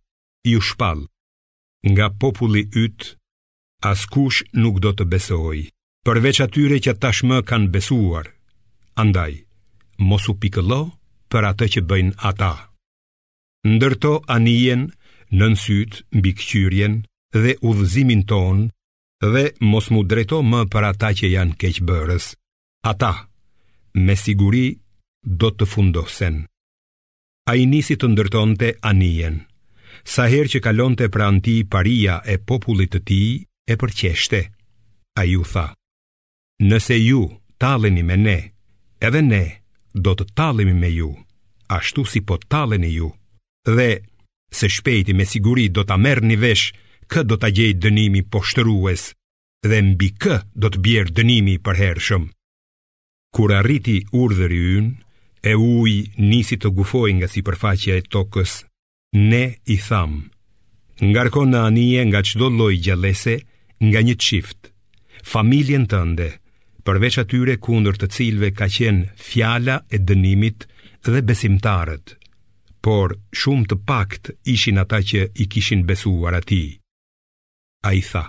ju 0.45 0.61
shpal 0.61 1.07
Nga 1.83 2.19
populli 2.19 2.67
yt 2.85 3.17
As 3.83 4.07
kush 4.11 4.43
nuk 4.59 4.79
do 4.83 4.91
të 4.95 5.07
besoj 5.11 5.59
Përveç 6.07 6.43
atyre 6.47 6.79
që 6.83 6.95
tashmë 7.03 7.39
kanë 7.51 7.71
besuar 7.75 8.27
Andaj 9.03 9.33
Mos 10.09 10.27
u 10.31 10.35
pikëllo 10.43 10.81
Për 11.33 11.47
atë 11.51 11.67
që 11.77 11.81
bëjnë 11.91 12.17
ata 12.31 12.53
Ndërto 13.73 14.17
anijen 14.37 14.83
nënsyt, 15.39 16.03
nësyt, 16.11 16.19
mbi 16.19 17.07
Dhe 17.43 17.53
udhëzimin 17.71 18.23
ton 18.29 18.69
Dhe 19.33 19.45
mos 19.71 19.87
mu 19.95 20.03
dreto 20.11 20.43
më 20.51 20.67
për 20.73 20.83
ata 20.91 21.09
që 21.19 21.27
janë 21.37 21.55
keqëbërës 21.63 22.27
Ata 22.91 23.13
Me 23.95 24.15
siguri 24.25 24.67
Do 25.41 25.55
të 25.55 25.65
fundosen 25.73 26.45
A 27.51 27.55
i 27.57 27.65
nisi 27.73 27.95
të 27.97 28.07
ndërton 28.13 28.51
të 28.61 28.69
anijen 28.91 29.37
sa 30.05 30.27
herë 30.31 30.51
që 30.53 30.61
kalonte 30.65 31.07
pranë 31.15 31.43
ti 31.47 31.55
paria 31.71 32.21
e 32.27 32.37
popullit 32.39 32.93
të 32.97 33.01
ti 33.09 33.21
e 33.43 33.75
përqeshte. 33.79 34.41
A 35.19 35.23
ju 35.29 35.43
tha, 35.45 35.67
nëse 36.65 36.97
ju 37.03 37.23
taleni 37.61 38.03
me 38.03 38.17
ne, 38.17 38.39
edhe 39.05 39.21
ne 39.23 39.45
do 39.95 40.15
të 40.17 40.25
talemi 40.39 40.73
me 40.75 40.89
ju, 40.91 41.11
ashtu 41.69 42.07
si 42.09 42.23
po 42.27 42.39
taleni 42.51 42.89
ju, 42.95 43.11
dhe 43.69 43.91
se 44.51 44.69
shpejti 44.73 45.13
me 45.15 45.27
siguri 45.29 45.69
do 45.69 45.85
të 45.85 45.99
merë 46.05 46.25
një 46.31 46.39
vesh, 46.41 46.65
kë 47.13 47.27
do 47.29 47.37
të 47.37 47.53
gjejt 47.57 47.83
dënimi 47.85 48.23
po 48.33 48.41
shtërues, 48.41 49.05
dhe 49.69 49.83
mbi 49.91 50.09
kë 50.23 50.37
do 50.63 50.73
të 50.73 50.83
bjerë 50.85 51.15
dënimi 51.19 51.59
për 51.65 51.81
hershëm. 51.83 52.25
Kur 53.37 53.53
arriti 53.57 53.99
urdhëri 54.17 54.59
yn, 54.81 54.89
e 55.45 55.53
uj 55.61 55.93
nisi 56.25 56.57
të 56.57 56.73
gufoj 56.77 57.11
nga 57.21 57.29
si 57.33 57.45
përfaqja 57.45 58.01
e 58.01 58.07
tokës 58.13 58.63
Ne 59.13 59.55
i 59.69 59.77
tham 59.77 60.15
Ngarkon 61.03 61.51
në 61.53 61.59
anije 61.69 62.05
nga 62.09 62.21
qdo 62.25 62.49
loj 62.49 62.79
gjallese 62.81 63.35
Nga 63.85 64.01
një 64.09 64.15
qift 64.25 64.71
Familjen 65.33 65.85
tënde 65.93 66.29
Përveç 66.87 67.19
atyre 67.23 67.59
kundër 67.65 67.99
të 68.01 68.09
cilve 68.17 68.49
ka 68.59 68.67
qenë 68.77 69.13
fjala 69.27 69.77
e 69.95 69.99
dënimit 70.01 70.65
dhe 71.05 71.21
besimtarët 71.29 72.17
Por 72.83 73.13
shumë 73.37 73.69
të 73.71 73.77
pakt 73.87 74.33
ishin 74.55 74.81
ata 74.83 75.03
që 75.11 75.27
i 75.43 75.47
kishin 75.53 75.85
besuar 75.91 76.35
ati 76.41 76.65
A 77.85 77.93
i 78.01 78.01
tha 78.09 78.25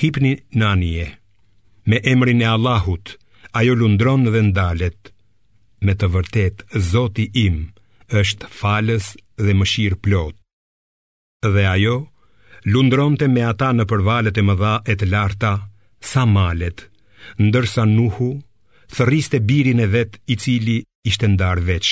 Hipni 0.00 0.36
në 0.54 0.68
anije 0.74 1.08
Me 1.88 2.02
emrin 2.12 2.44
e 2.44 2.50
Allahut 2.56 3.16
Ajo 3.56 3.72
lundron 3.80 4.28
dhe 4.30 4.42
ndalet 4.50 5.12
Me 5.80 5.96
të 5.96 6.12
vërtet, 6.12 6.56
Zoti 6.90 7.30
im 7.46 7.62
është 8.20 8.46
falës 8.60 9.14
dhe 9.46 9.54
mëshirë 9.60 9.98
plot. 10.04 10.36
Dhe 11.54 11.64
ajo, 11.74 11.96
lundronte 12.72 13.26
me 13.34 13.42
ata 13.50 13.70
në 13.74 13.84
përvalet 13.90 14.40
e 14.40 14.44
mëdha 14.48 14.74
e 14.84 14.94
të 15.00 15.06
larta, 15.12 15.52
sa 16.10 16.22
malet, 16.34 16.78
ndërsa 17.46 17.82
nuhu, 17.88 18.30
thëriste 18.94 19.38
birin 19.48 19.80
e 19.84 19.88
vetë 19.94 20.16
i 20.32 20.36
cili 20.42 20.78
ishte 21.10 21.26
ndarë 21.32 21.64
veç. 21.70 21.88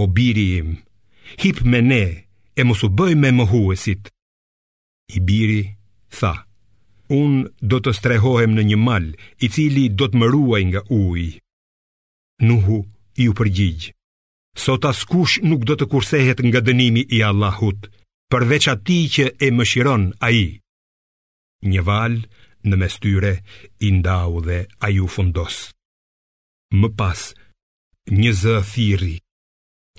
O 0.00 0.06
biri 0.16 0.46
im, 0.60 0.70
hip 1.42 1.58
me 1.70 1.80
ne, 1.90 2.04
e 2.58 2.62
mos 2.66 2.80
u 2.86 2.90
bëj 2.98 3.14
me 3.20 3.30
mohuesit. 3.38 4.04
I 5.16 5.20
biri 5.28 5.62
tha: 6.18 6.32
Un 7.20 7.32
do 7.70 7.78
të 7.84 7.92
strehohem 7.98 8.52
në 8.56 8.62
një 8.70 8.78
mal 8.88 9.06
i 9.44 9.50
cili 9.54 9.84
do 9.98 10.06
të 10.08 10.18
më 10.20 10.26
ruaj 10.34 10.62
nga 10.70 10.80
uji. 11.00 11.28
Nuhu 12.48 12.78
i 13.22 13.28
u 13.30 13.34
përgjigj: 13.38 13.92
Sot 14.54 14.86
askush 14.86 15.40
nuk 15.42 15.66
do 15.68 15.74
të 15.76 15.88
kursehet 15.90 16.38
nga 16.46 16.60
dënimi 16.62 17.02
i 17.16 17.20
Allahut, 17.28 17.88
përveç 18.30 18.68
ati 18.74 18.98
që 19.14 19.24
e 19.46 19.50
mëshiron 19.58 20.04
a 20.26 20.30
i. 20.30 20.46
Një 21.66 21.82
valë 21.88 22.22
në 22.70 22.76
mestyre, 22.82 23.32
i 23.86 23.88
ndau 23.98 24.38
dhe 24.46 24.58
a 24.86 24.88
ju 24.94 25.08
fundos. 25.10 25.56
Më 26.80 26.88
pas, 26.98 27.20
një 28.14 28.32
zë 28.40 28.56
thiri, 28.70 29.14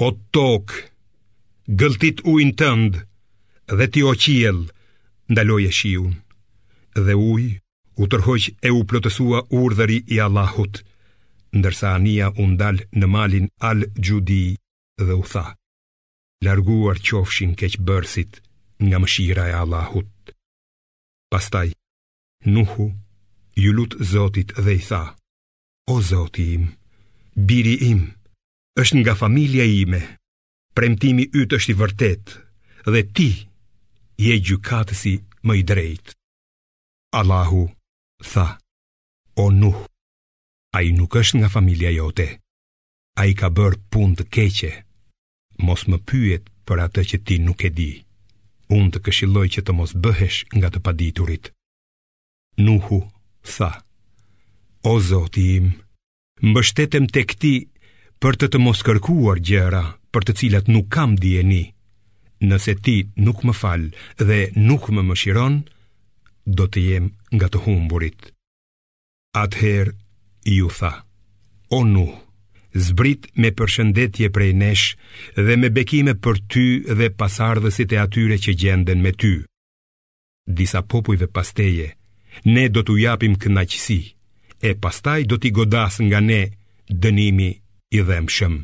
o 0.06 0.08
tokë, 0.36 0.80
gëltit 1.80 2.24
ujnë 2.34 2.56
tëndë, 2.60 3.04
dhe 3.78 3.86
ti 3.94 4.02
o 4.12 4.14
qielë, 4.24 4.66
ndaloj 5.32 5.64
e 5.68 5.72
shiun, 5.80 6.14
dhe 7.06 7.14
ujë, 7.32 7.52
u 8.02 8.04
tërhoq 8.12 8.46
e 8.68 8.74
u 8.78 8.84
plotësua 8.90 9.40
urdhëri 9.62 10.00
i 10.16 10.22
Allahut, 10.28 10.82
ndërsa 11.60 11.88
Ania 11.98 12.28
u 12.42 12.44
ndal 12.54 12.78
në 13.00 13.08
malin 13.16 13.46
Al 13.70 13.84
Judi 14.08 14.46
dhe 15.08 15.14
u 15.22 15.24
tha: 15.32 15.46
Larguar 16.46 16.98
qofshin 17.08 17.54
keq 17.60 17.78
bërësit 17.88 18.42
nga 18.88 18.98
mëshira 19.04 19.46
e 19.52 19.56
Allahut. 19.64 20.12
Pastaj 21.32 21.70
Nuhu 22.54 22.86
ju 23.64 23.70
lut 23.78 23.94
Zotit 24.14 24.50
dhe 24.66 24.74
i 24.80 24.84
tha: 24.90 25.04
O 25.94 25.96
Zoti 26.12 26.44
im, 26.58 26.66
biri 27.48 27.76
im, 27.92 28.02
është 28.82 28.96
nga 29.02 29.14
familja 29.24 29.66
ime. 29.82 30.02
Premtimi 30.76 31.24
yt 31.42 31.50
është 31.58 31.72
i 31.72 31.76
vërtetë 31.82 32.34
dhe 32.92 33.02
ti 33.16 33.30
je 34.26 34.36
gjykatësi 34.50 35.14
më 35.48 35.54
i 35.62 35.64
drejtë. 35.72 36.12
Allahu 37.24 37.64
tha: 38.32 38.48
O 39.40 39.46
Nuhu 39.62 39.84
a 40.76 40.82
i 40.84 40.92
nuk 40.92 41.16
është 41.22 41.38
nga 41.40 41.50
familja 41.56 41.90
jote. 41.96 42.26
A 43.22 43.26
i 43.32 43.34
ka 43.40 43.48
bërë 43.58 43.80
pun 43.94 44.16
të 44.18 44.26
keqe, 44.36 44.74
mos 45.68 45.86
më 45.88 45.98
pyet 46.10 46.50
për 46.68 46.82
atë 46.86 47.04
që 47.10 47.18
ti 47.28 47.38
nuk 47.46 47.64
e 47.68 47.72
di. 47.78 47.92
Unë 48.76 48.92
të 48.94 49.00
këshiloj 49.06 49.46
që 49.56 49.62
të 49.64 49.76
mos 49.78 49.94
bëhesh 50.04 50.40
nga 50.58 50.72
të 50.74 50.80
paditurit. 50.86 51.46
Nuhu 52.66 53.00
tha, 53.56 53.70
o 54.92 54.94
zoti 55.10 55.44
im, 55.60 55.68
mbështetem 56.50 57.06
të 57.14 57.22
këti 57.30 57.56
për 58.22 58.34
të 58.40 58.48
të 58.52 58.62
mos 58.66 58.82
kërkuar 58.88 59.40
gjëra 59.48 59.84
për 60.12 60.28
të 60.28 60.36
cilat 60.40 60.68
nuk 60.74 60.90
kam 60.96 61.16
djeni. 61.22 61.64
Nëse 62.50 62.74
ti 62.86 62.98
nuk 63.26 63.46
më 63.48 63.54
fal 63.62 63.84
dhe 64.28 64.40
nuk 64.68 64.90
më 64.96 65.02
më 65.08 65.16
shiron, 65.22 65.56
do 66.58 66.66
të 66.68 66.80
jem 66.90 67.06
nga 67.38 67.48
të 67.50 67.64
humburit. 67.66 68.32
Atëherë 69.44 69.94
i 70.48 70.62
u 70.62 70.70
tha 70.70 71.06
O 71.76 71.80
nu, 71.92 72.06
zbrit 72.88 73.22
me 73.42 73.50
përshëndetje 73.60 74.28
prej 74.36 74.54
nesh 74.64 74.86
dhe 75.46 75.56
me 75.62 75.70
bekime 75.78 76.14
për 76.24 76.36
ty 76.52 76.66
dhe 76.98 77.08
pasardhësit 77.22 77.96
e 77.96 78.02
atyre 78.06 78.38
që 78.44 78.54
gjenden 78.62 79.00
me 79.06 79.12
ty 79.22 79.34
Disa 80.58 80.82
popujve 80.92 81.28
pasteje, 81.36 81.88
ne 82.56 82.64
do 82.74 82.82
t'u 82.84 82.96
japim 83.08 83.34
kënaqësi 83.42 84.02
E 84.70 84.72
pastaj 84.84 85.22
do 85.30 85.36
t'i 85.38 85.50
godas 85.58 85.96
nga 86.08 86.20
ne 86.30 86.42
dënimi 87.04 87.52
i 87.98 88.00
dhemshëm 88.08 88.56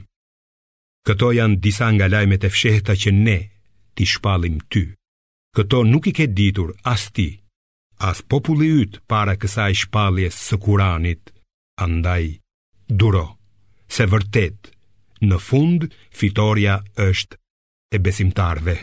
Këto 1.08 1.28
janë 1.38 1.60
disa 1.66 1.88
nga 1.96 2.08
lajmet 2.14 2.44
e 2.48 2.50
fshehta 2.56 2.94
që 3.02 3.12
ne 3.26 3.40
t'i 3.96 4.06
shpalim 4.14 4.58
ty 4.72 4.84
Këto 5.56 5.80
nuk 5.92 6.06
i 6.08 6.14
ke 6.16 6.26
ditur 6.38 6.70
as 6.94 7.02
ti, 7.16 7.28
as 8.10 8.22
populli 8.32 8.70
ytë 8.84 9.02
para 9.12 9.34
kësaj 9.42 9.74
shpalje 9.82 10.30
së 10.32 10.56
kuranit 10.64 11.22
andaj 11.84 12.26
duro, 13.02 13.24
se 13.90 14.06
vërtet, 14.12 14.70
në 15.26 15.38
fund, 15.42 15.86
fitorja 16.18 16.80
është 17.10 17.38
e 17.94 18.00
besimtarve. 18.06 18.76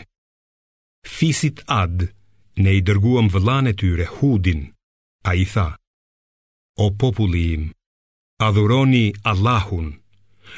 Fisit 1.07 1.61
ad, 1.71 2.05
ne 2.59 2.71
i 2.75 2.83
dërguam 2.87 3.29
vëllan 3.31 3.71
e 3.71 3.75
tyre 3.79 4.07
hudin, 4.19 4.65
a 5.29 5.35
i 5.35 5.45
tha, 5.51 5.67
o 6.83 6.85
populli 6.99 7.43
im, 7.55 7.63
adhuroni 8.45 9.05
Allahun, 9.31 9.89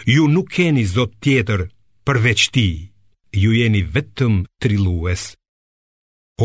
ju 0.06 0.28
nuk 0.30 0.52
keni 0.54 0.84
zot 0.92 1.16
tjetër 1.24 1.68
përveç 2.06 2.48
ti, 2.54 2.68
ju 3.42 3.52
jeni 3.58 3.82
vetëm 3.96 4.42
trilues. 4.62 5.32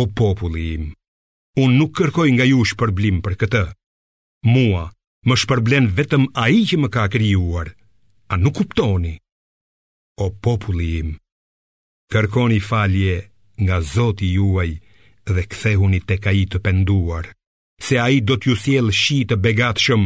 O 0.00 0.06
populli 0.16 0.66
im, 0.76 0.86
unë 1.60 1.78
nuk 1.80 1.96
kërkoj 1.98 2.28
nga 2.36 2.48
jush 2.52 2.76
për 2.80 2.92
blim 2.96 3.20
për 3.24 3.36
këtë, 3.44 3.64
mua, 4.52 4.86
më 5.28 5.34
shpërblen 5.42 5.86
vetëm 5.98 6.24
a 6.38 6.44
i 6.56 6.60
që 6.70 6.76
më 6.80 6.88
ka 6.94 7.04
kryuar, 7.14 7.68
a 8.30 8.34
nuk 8.38 8.54
kuptoni. 8.58 9.14
O 10.22 10.26
populli 10.44 10.88
im, 11.02 11.08
kërkoni 12.12 12.60
falje 12.70 13.16
nga 13.64 13.76
zoti 13.94 14.28
juaj 14.36 14.70
dhe 15.34 15.42
kthehuni 15.50 16.00
të 16.06 16.16
ka 16.24 16.30
i 16.42 16.44
të 16.52 16.58
penduar, 16.66 17.24
se 17.86 17.98
a 18.06 18.08
i 18.16 18.22
do 18.28 18.34
t'ju 18.38 18.54
siel 18.62 18.88
shi 19.02 19.18
të 19.26 19.36
begatëshëm 19.44 20.04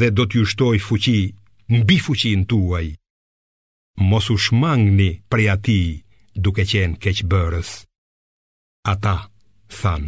dhe 0.00 0.08
do 0.16 0.24
t'ju 0.28 0.42
shtoj 0.52 0.78
fuqi 0.88 1.20
në 1.72 1.78
bifuqi 1.88 2.32
në 2.38 2.44
tuaj. 2.52 2.86
Mosu 4.10 4.34
shmangni 4.44 5.10
prej 5.30 5.48
ati 5.54 5.80
duke 6.44 6.66
qenë 6.70 6.98
keqëbërës. 7.02 7.70
Ata, 8.92 9.16
than, 9.78 10.04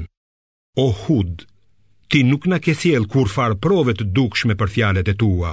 o 0.76 0.86
hudë, 1.00 1.46
ti 2.08 2.24
nuk 2.24 2.48
na 2.48 2.56
ke 2.64 2.72
sjell 2.74 3.04
kur 3.12 3.28
far 3.28 3.52
prove 3.64 3.94
të 3.94 4.08
dukshme 4.16 4.56
për 4.58 4.72
fjalet 4.74 5.12
e 5.12 5.14
tua. 5.20 5.52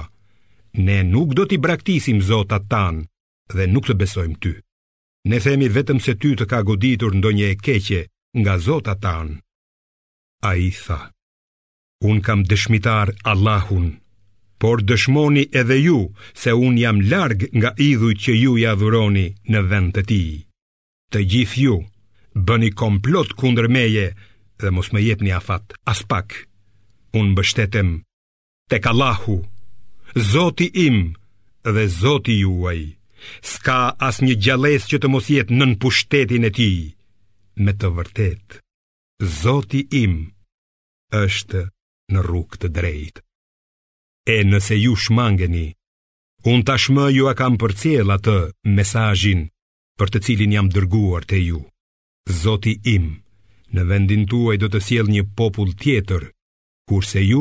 Ne 0.86 0.98
nuk 1.06 1.36
do 1.36 1.44
t'i 1.48 1.60
braktisim 1.60 2.18
zotat 2.24 2.66
tan 2.72 3.04
dhe 3.54 3.66
nuk 3.70 3.86
të 3.88 3.94
besojmë 4.00 4.38
ty. 4.42 4.54
Ne 5.30 5.38
themi 5.44 5.68
vetëm 5.76 6.00
se 6.04 6.14
ty 6.20 6.32
të 6.38 6.46
ka 6.50 6.60
goditur 6.68 7.14
ndonje 7.16 7.46
e 7.52 7.56
keqe 7.66 8.00
nga 8.40 8.54
zotat 8.66 9.00
tan. 9.04 9.28
A 10.48 10.52
i 10.60 10.68
tha, 10.76 11.00
unë 12.04 12.24
kam 12.26 12.40
dëshmitar 12.50 13.12
Allahun, 13.30 13.86
por 14.60 14.84
dëshmoni 14.88 15.46
edhe 15.60 15.76
ju 15.86 15.98
se 16.42 16.52
unë 16.52 16.82
jam 16.84 17.00
larg 17.12 17.46
nga 17.58 17.72
idhuj 17.90 18.14
që 18.22 18.32
ju 18.42 18.52
ja 18.62 18.76
dhuroni 18.78 19.26
në 19.52 19.60
vend 19.70 19.92
të 19.96 20.02
ti. 20.10 20.22
Të 21.12 21.20
gjithë 21.32 21.60
ju, 21.64 21.76
bëni 22.46 22.70
komplot 22.78 23.32
kundër 23.40 23.66
meje, 23.76 24.06
dhe 24.60 24.70
mos 24.74 24.88
me 24.94 25.00
jepni 25.04 25.30
një 25.30 25.38
afat 25.40 25.74
As 25.92 26.02
pak, 26.10 26.36
unë 27.18 27.34
bështetem 27.38 27.90
Tek 28.72 28.88
Allahu, 28.90 29.36
zoti 30.32 30.66
im 30.86 30.98
dhe 31.66 31.84
zoti 32.00 32.36
juaj 32.42 32.82
Ska 33.42 33.78
as 34.08 34.20
një 34.22 34.34
gjales 34.44 34.86
që 34.90 34.98
të 35.02 35.08
mos 35.10 35.28
jetë 35.32 35.54
nën 35.56 35.76
pushtetin 35.82 36.48
e 36.48 36.52
ti 36.58 36.70
Me 37.66 37.72
të 37.72 37.88
vërtet, 37.96 38.58
zoti 39.40 39.84
im 40.02 40.16
është 41.22 41.62
në 42.12 42.20
ruk 42.26 42.58
të 42.60 42.68
drejt 42.76 43.22
E 44.36 44.40
nëse 44.46 44.76
ju 44.84 44.94
shmangeni 44.98 45.68
Unë 46.46 46.66
tashmë 46.68 47.04
ju 47.16 47.26
a 47.30 47.34
kam 47.38 47.54
për 47.58 47.72
atë 48.16 48.36
mesajin 48.76 49.48
Për 49.98 50.08
të 50.12 50.18
cilin 50.26 50.52
jam 50.54 50.68
dërguar 50.74 51.22
të 51.26 51.36
ju 51.50 51.60
Zoti 52.42 52.72
im 52.92 53.06
Në 53.76 53.82
vendin 53.92 54.22
tuaj 54.32 54.54
do 54.62 54.68
të 54.72 54.80
sjell 54.86 55.08
një 55.12 55.22
popull 55.38 55.74
tjetër, 55.82 56.24
kurse 56.88 57.20
ju 57.28 57.40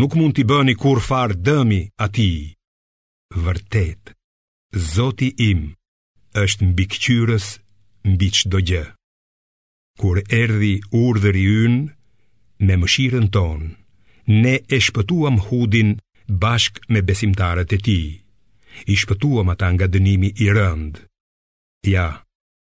nuk 0.00 0.14
mund 0.18 0.34
t'i 0.36 0.44
bëni 0.50 0.76
kur 0.82 1.00
farë 1.08 1.38
dëmi 1.48 1.80
ati. 2.06 2.32
Vërtet, 3.44 4.12
Zoti 4.92 5.28
im 5.50 5.62
është 6.42 6.66
mbi 6.70 6.84
këqyrës 6.92 7.46
mbi 8.12 8.28
qdo 8.38 8.60
gjë. 8.68 8.84
Kur 10.00 10.20
erdi 10.42 10.74
urdhëri 11.02 11.42
yn, 11.64 11.76
me 12.66 12.78
mëshiren 12.82 13.26
ton, 13.34 13.66
ne 14.42 14.54
e 14.54 14.78
shpëtuam 14.86 15.40
hudin 15.48 15.90
bashk 16.44 16.78
me 16.92 17.02
besimtarët 17.08 17.74
e 17.76 17.78
ti, 17.88 18.00
i 18.86 18.94
shpëtuam 19.02 19.52
ata 19.52 19.68
nga 19.74 19.90
dënimi 19.94 20.30
i 20.46 20.48
rënd. 20.56 20.92
Ja, 21.94 22.06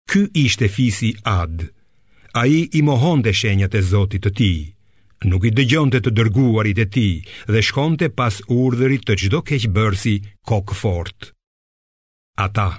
ky 0.10 0.22
ishte 0.46 0.72
fisi 0.75 1.12
adë, 1.38 1.68
a 2.34 2.46
i 2.48 2.62
i 2.80 2.82
mohon 2.82 3.22
të 3.26 3.34
shenjat 3.40 3.76
e 3.76 3.82
zotit 3.84 4.24
të 4.26 4.32
ti, 4.40 4.52
nuk 5.30 5.44
i 5.46 5.52
dëgjon 5.58 5.92
të 5.94 6.00
të 6.06 6.12
dërguarit 6.18 6.80
e 6.84 6.88
ti 6.96 7.08
dhe 7.52 7.62
shkonte 7.68 8.08
pas 8.18 8.40
urdhërit 8.64 9.04
të 9.08 9.18
gjdo 9.24 9.40
keqë 9.50 9.72
bërsi 9.76 10.14
kokë 10.50 10.78
fort. 10.82 11.32
A 12.38 12.46
ta, 12.56 12.70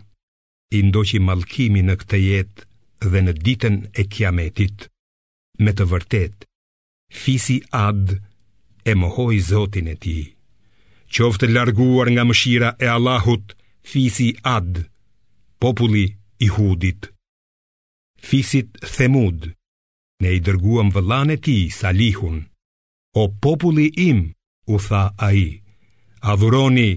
i 0.77 0.81
ndoqi 0.89 1.21
malkimi 1.21 1.83
në 1.85 1.95
këtë 2.01 2.19
jetë 2.25 2.65
dhe 3.13 3.21
në 3.23 3.33
ditën 3.45 3.77
e 4.01 4.07
kiametit, 4.13 4.89
me 5.63 5.73
të 5.77 5.85
vërtet, 5.93 6.45
fisi 7.23 7.59
adë 7.85 8.17
e 8.91 8.95
mohoj 8.99 9.35
zotin 9.53 9.93
e 9.95 9.97
ti. 10.03 10.19
Qoftë 11.13 11.51
larguar 11.53 12.09
nga 12.15 12.25
mëshira 12.25 12.71
e 12.81 12.89
Allahut, 12.89 13.53
fisi 13.91 14.31
Ad, 14.57 14.81
populli 15.61 16.07
i 16.41 16.47
Hudit 16.55 17.11
fisit 18.27 18.79
Themud 18.95 19.41
Ne 20.23 20.31
i 20.39 20.39
dërguam 20.47 20.91
vëllan 20.95 21.35
e 21.35 21.39
ti, 21.45 21.57
Salihun 21.75 22.39
O 23.23 23.29
populli 23.45 23.89
im, 24.09 24.21
u 24.75 24.79
tha 24.85 25.03
a 25.19 25.29
i 25.45 25.49
Adhuroni, 26.33 26.91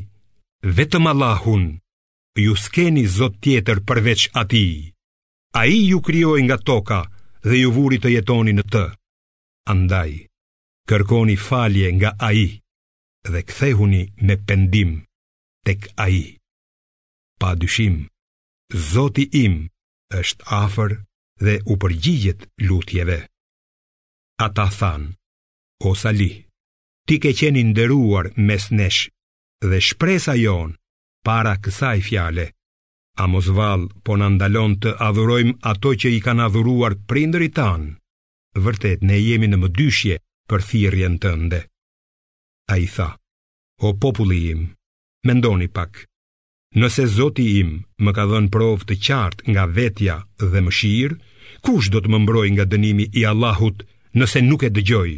vetëm 0.77 1.10
Allahun 1.12 1.65
Ju 2.46 2.53
skeni 2.65 3.05
zot 3.15 3.39
tjetër 3.44 3.79
përveç 3.88 4.29
ati 4.41 4.67
A 5.58 5.63
i 5.75 5.79
ju 5.89 6.00
kryoj 6.05 6.41
nga 6.46 6.58
toka 6.70 7.00
dhe 7.48 7.55
ju 7.63 7.70
vurit 7.75 8.03
të 8.03 8.13
jetoni 8.15 8.53
në 8.55 8.65
të 8.74 8.86
Andaj, 9.74 10.12
kërkoni 10.89 11.36
falje 11.48 11.89
nga 11.98 12.12
a 12.27 12.29
i 12.44 12.48
Dhe 13.32 13.41
kthehuni 13.50 14.03
me 14.27 14.36
pendim 14.48 14.91
tek 15.65 15.88
a 15.98 16.05
i 16.22 16.25
Pa 17.41 17.50
dyshim, 17.60 17.96
zoti 18.94 19.25
im 19.44 19.55
është 20.22 20.44
afër 20.63 20.91
dhe 21.44 21.60
u 21.65 21.75
përgjigjet 21.77 22.46
lutjeve. 22.70 23.27
Ata 24.39 24.70
than, 24.70 25.13
o 25.80 25.95
Sali 25.95 26.41
ti 27.08 27.19
ke 27.19 27.32
qeni 27.38 27.62
nderuar 27.63 28.30
mes 28.38 28.69
nesh 28.71 29.02
dhe 29.69 29.80
shpresa 29.88 30.34
jon 30.36 30.74
para 31.26 31.54
kësaj 31.63 32.00
fjale, 32.08 32.48
a 33.21 33.28
mos 33.28 33.48
val 33.58 33.86
po 34.04 34.15
në 34.19 34.28
ndalon 34.36 34.74
të 34.84 34.95
adhurojmë 35.08 35.58
ato 35.71 35.93
që 36.02 36.12
i 36.17 36.24
kanë 36.26 36.45
adhuruar 36.48 36.98
prindëri 37.10 37.52
tanë, 37.58 37.93
vërtet 38.65 39.04
ne 39.08 39.19
jemi 39.21 39.48
në 39.52 39.58
më 39.62 39.69
dyshje 39.78 40.17
për 40.50 40.65
thirjen 40.69 41.15
tënde. 41.24 41.62
A 42.74 42.78
i 42.82 42.88
tha, 42.95 43.10
o 43.86 43.93
populli 44.02 44.41
im, 44.54 44.65
mendoni 45.30 45.67
pak, 45.69 46.06
Nëse 46.82 47.04
Zoti 47.08 47.44
im 47.62 47.70
më 48.04 48.12
ka 48.18 48.24
dhënë 48.28 48.52
provë 48.56 48.88
të 48.88 48.96
qartë 49.08 49.44
nga 49.54 49.64
vetja 49.78 50.16
dhe 50.52 50.60
mëshirë, 50.66 51.16
kush 51.64 51.88
do 51.94 52.02
të 52.04 52.12
më 52.12 52.20
mbrojë 52.24 52.52
nga 52.58 52.66
dënimi 52.72 53.06
i 53.20 53.22
Allahut 53.32 53.78
nëse 54.20 54.42
nuk 54.44 54.62
e 54.68 54.70
dëgjoj? 54.76 55.12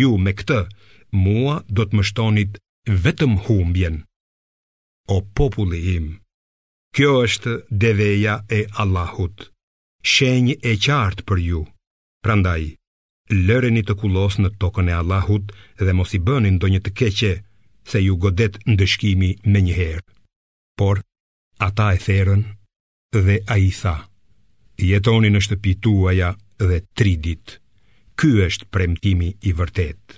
Ju 0.00 0.10
me 0.24 0.32
këtë 0.38 0.58
mua 1.22 1.54
do 1.76 1.86
të 1.86 1.94
më 1.96 2.02
shtonit 2.08 2.52
vetëm 3.04 3.36
humbjen. 3.46 4.02
O 5.16 5.22
populli 5.38 5.80
im, 5.96 6.06
kjo 6.94 7.12
është 7.28 7.52
deveja 7.84 8.34
e 8.50 8.60
Allahut. 8.82 9.46
Shenjë 10.14 10.58
e 10.70 10.72
qartë 10.86 11.22
për 11.28 11.38
ju. 11.48 11.62
Prandaj, 12.24 12.66
lëreni 13.46 13.84
të 13.86 13.94
kullos 14.02 14.40
në 14.42 14.50
tokën 14.62 14.90
e 14.90 14.98
Allahut 15.02 15.54
dhe 15.86 15.94
mos 16.00 16.18
i 16.18 16.20
bëni 16.26 16.50
ndonjë 16.58 16.82
të 16.88 16.94
keqe, 16.98 17.32
se 17.90 18.02
ju 18.08 18.18
godet 18.24 18.58
ndëshkimi 18.74 19.30
më 19.52 19.64
njëherë. 19.68 20.04
Por, 20.80 20.96
ata 21.64 21.86
e 21.92 21.98
therën 22.06 22.42
dhe 23.24 23.36
a 23.54 23.56
i 23.66 23.70
tha 23.80 23.96
Jetoni 24.90 25.30
në 25.30 25.40
shtëpi 25.44 25.72
tuaja 25.84 26.30
dhe 26.70 26.78
tri 26.98 27.12
dit 27.26 27.46
Ky 28.18 28.30
është 28.46 28.66
premtimi 28.74 29.28
i 29.50 29.54
vërtet 29.60 30.16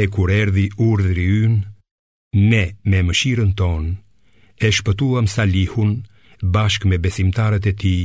E 0.00 0.04
kur 0.16 0.30
erdi 0.42 0.66
urdhri 0.88 1.24
yn 1.46 1.56
Ne 2.50 2.60
me 2.90 3.00
mëshirën 3.08 3.52
ton 3.60 3.86
E 4.66 4.68
shpëtuam 4.78 5.26
salihun 5.36 5.92
bashk 6.56 6.82
me 6.90 6.96
besimtarët 7.06 7.64
e 7.70 7.72
ti 7.82 7.96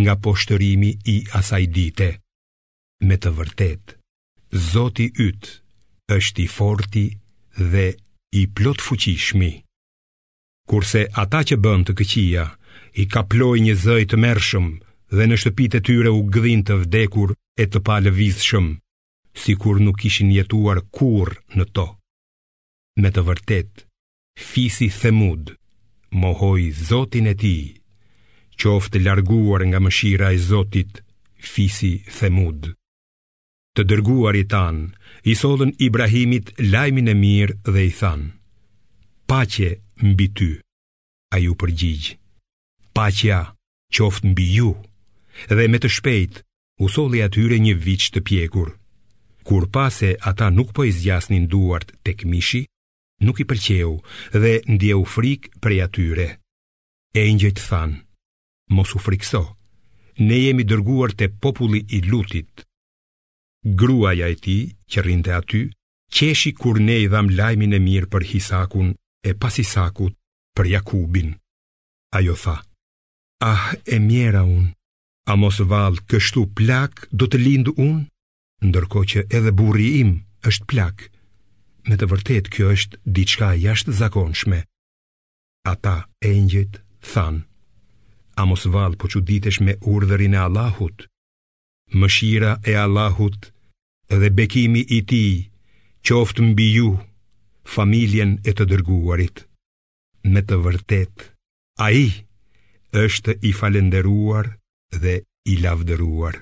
Nga 0.00 0.14
poshtërimi 0.24 0.90
i 1.14 1.16
asaj 1.40 1.64
dite 1.76 2.08
Me 3.06 3.16
të 3.22 3.30
vërtet 3.40 3.84
Zoti 4.72 5.06
yt 5.28 5.44
është 6.18 6.40
i 6.44 6.48
forti 6.56 7.04
dhe 7.72 7.86
i 8.40 8.42
plot 8.56 8.80
fuqishmi 8.88 9.52
kurse 10.70 11.02
ata 11.22 11.40
që 11.48 11.56
bënd 11.64 11.84
të 11.88 11.94
këqia, 11.98 12.44
i 13.02 13.04
ka 13.12 13.24
ploj 13.32 13.56
një 13.64 13.74
zëj 13.84 14.04
të 14.10 14.16
mershëm 14.24 14.68
dhe 15.16 15.24
në 15.26 15.36
shtëpit 15.40 15.72
e 15.78 15.80
tyre 15.88 16.10
u 16.14 16.20
gdhin 16.34 16.62
të 16.66 16.74
vdekur 16.84 17.32
e 17.34 17.64
të 17.72 17.80
palë 17.88 18.12
vizshëm, 18.20 18.68
si 19.40 19.52
kur 19.60 19.80
nuk 19.86 20.04
ishin 20.10 20.30
jetuar 20.36 20.78
kur 20.96 21.28
në 21.58 21.64
to. 21.76 21.86
Me 23.00 23.10
të 23.14 23.22
vërtet, 23.28 23.70
fisi 24.50 24.86
themud, 25.00 25.54
mohoj 26.22 26.62
zotin 26.90 27.26
e 27.32 27.34
ti, 27.42 27.56
qoftë 28.60 29.02
larguar 29.06 29.64
nga 29.70 29.78
mëshira 29.82 30.30
e 30.34 30.38
zotit, 30.50 30.92
fisi 31.52 31.94
themud. 32.18 32.74
Të 33.74 33.82
dërguar 33.90 34.34
i 34.36 34.44
tanë, 34.52 34.86
i 35.30 35.34
sodhen 35.40 35.70
Ibrahimit 35.86 36.54
lajmin 36.72 37.10
e 37.12 37.14
mirë 37.24 37.56
dhe 37.74 37.82
i 37.90 37.94
thanë, 38.00 38.28
pache 39.30 39.70
mbi 40.04 40.28
ty, 40.32 40.60
a 41.34 41.36
ju 41.44 41.54
përgjigj. 41.60 42.16
paqja 42.96 43.38
qoftë 43.94 44.30
mbi 44.32 44.46
ju, 44.58 44.70
dhe 45.52 45.68
me 45.70 45.78
të 45.80 45.88
shpejt, 45.96 46.34
usolli 46.86 47.20
atyre 47.22 47.58
një 47.60 47.74
vich 47.86 48.06
të 48.10 48.20
pjekur. 48.28 48.68
Kur 49.46 49.64
pase 49.76 50.10
ata 50.30 50.46
nuk 50.50 50.72
po 50.76 50.84
izjasnin 50.84 51.46
duart 51.52 51.88
të 52.04 52.10
këmishi, 52.18 52.62
nuk 53.24 53.40
i 53.40 53.46
përqeu 53.50 53.92
dhe 54.42 54.52
ndje 54.72 54.94
u 55.02 55.04
frik 55.14 55.42
prej 55.62 55.80
atyre. 55.86 56.28
E 57.20 57.22
njët 57.36 57.58
than, 57.68 57.90
mos 58.76 58.94
u 58.96 58.98
frikso, 59.06 59.42
ne 60.26 60.36
jemi 60.44 60.64
dërguar 60.70 61.10
të 61.18 61.26
populli 61.42 61.80
i 61.96 61.98
lutit. 62.10 62.64
Gruaja 63.80 64.26
e 64.34 64.36
ti, 64.44 64.58
që 64.90 64.98
rinte 65.06 65.30
aty, 65.40 65.62
qeshi 66.14 66.50
kur 66.60 66.76
ne 66.80 66.96
i 67.04 67.10
dham 67.12 67.28
lajmin 67.38 67.76
e 67.78 67.80
mirë 67.88 68.08
për 68.12 68.22
hisakun 68.30 68.88
e 69.28 69.32
pasisakut 69.38 70.14
për 70.56 70.66
Jakubin. 70.72 71.30
Ajo 72.18 72.34
tha, 72.42 72.56
ah 73.46 73.64
e 73.94 73.98
mjera 74.00 74.42
unë, 74.48 74.72
a 75.30 75.36
mos 75.38 75.60
valë 75.70 76.02
kështu 76.10 76.44
plak 76.58 77.04
do 77.12 77.28
të 77.30 77.38
lindu 77.44 77.74
unë, 77.84 78.04
ndërko 78.68 79.04
që 79.12 79.24
edhe 79.38 79.52
burri 79.60 79.88
im 80.00 80.10
është 80.50 80.66
plak. 80.72 81.06
Me 81.88 81.96
të 81.96 82.08
vërtet 82.10 82.50
kjo 82.52 82.72
është 82.76 83.00
diçka 83.16 83.52
jashtë 83.64 83.94
zakonshme. 84.00 84.62
Ata 85.72 85.96
e 86.24 86.34
njët 86.44 86.80
thanë, 87.12 87.44
a 88.40 88.44
mos 88.48 88.66
valë 88.74 88.98
po 89.00 89.08
që 89.12 89.22
ditesh 89.28 89.60
me 89.64 89.76
urdherin 89.94 90.34
e 90.36 90.40
Allahut, 90.46 91.04
mëshira 92.00 92.56
e 92.68 92.74
Allahut 92.84 93.50
dhe 94.10 94.30
bekimi 94.36 94.82
i 94.88 95.00
ti, 95.08 95.22
qoftë 96.06 96.42
mbi 96.52 96.68
ju, 96.78 96.92
familjen 97.66 98.38
e 98.44 98.52
të 98.54 98.64
dërguarit. 98.70 99.44
Me 100.28 100.42
të 100.44 100.58
vërtet, 100.64 101.26
a 101.80 101.88
i 101.94 102.06
është 103.00 103.36
i 103.48 103.52
falenderuar 103.54 104.54
dhe 105.00 105.20
i 105.48 105.56
lavderuar. 105.60 106.34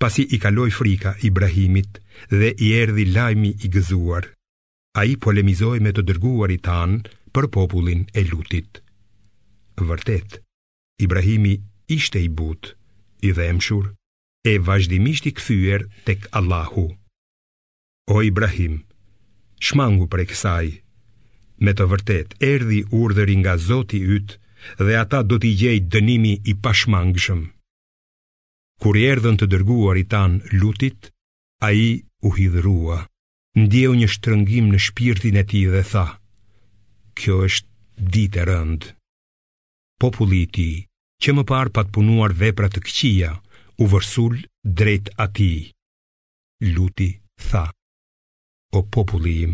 Pasi 0.00 0.24
i 0.34 0.38
kaloi 0.42 0.70
frika 0.74 1.14
Ibrahimit 1.22 2.00
dhe 2.30 2.54
i 2.66 2.72
erdi 2.82 3.04
lajmi 3.14 3.50
i 3.62 3.70
gëzuar, 3.74 4.26
a 4.98 5.04
i 5.04 5.14
polemizoi 5.22 5.78
me 5.82 5.92
të 5.94 6.02
dërguarit 6.08 6.64
tanë 6.66 7.12
për 7.34 7.48
popullin 7.54 8.04
e 8.18 8.24
lutit. 8.28 8.82
Vërtet, 9.78 10.40
Ibrahimi 11.02 11.54
ishte 11.88 12.18
i 12.22 12.28
but, 12.28 12.74
i 13.22 13.30
dhemshur, 13.34 13.90
e 14.46 14.58
vazhdimisht 14.60 15.26
i 15.26 15.32
këthyër 15.32 15.86
tek 16.08 16.26
Allahu. 16.38 16.86
O 18.12 18.20
Ibrahim, 18.22 18.26
Ibrahim, 18.30 18.82
shmangu 19.66 20.06
për 20.12 20.22
e 20.24 20.28
kësaj. 20.30 20.66
Me 21.64 21.72
të 21.76 21.84
vërtet, 21.92 22.34
erdi 22.48 22.82
urderi 22.98 23.36
nga 23.40 23.54
zoti 23.66 24.00
ytë 24.16 24.84
dhe 24.84 24.96
ata 25.02 25.20
do 25.30 25.38
t'i 25.42 25.52
gjej 25.60 25.78
dënimi 25.94 26.32
i 26.50 26.54
pashmangëshëm. 26.66 27.42
Kur 28.82 28.98
i 29.00 29.04
erdhen 29.12 29.36
të 29.40 29.48
dërguar 29.52 30.00
i 30.00 30.04
tanë 30.14 30.52
lutit, 30.60 31.10
a 31.62 31.70
i 31.84 32.02
u 32.26 32.30
hidhrua, 32.36 32.98
ndjeu 33.62 33.92
një 34.00 34.08
shtrëngim 34.14 34.66
në 34.72 34.78
shpirtin 34.86 35.38
e 35.40 35.44
ti 35.50 35.62
dhe 35.74 35.82
tha, 35.92 36.06
kjo 37.18 37.36
është 37.46 38.10
ditë 38.16 38.40
e 38.42 38.46
rënd. 38.50 38.90
Populli 40.02 40.42
ti, 40.54 40.68
që 41.22 41.36
më 41.38 41.44
parë 41.50 41.74
pat 41.76 41.94
punuar 41.94 42.34
vepra 42.42 42.68
të 42.72 42.82
këqia, 42.88 43.30
u 43.82 43.86
vërsul 43.94 44.34
drejt 44.78 45.12
ati. 45.24 45.52
Luti 46.74 47.10
tha 47.48 47.68
o 48.76 48.82
populli 48.82 49.34
im. 49.46 49.52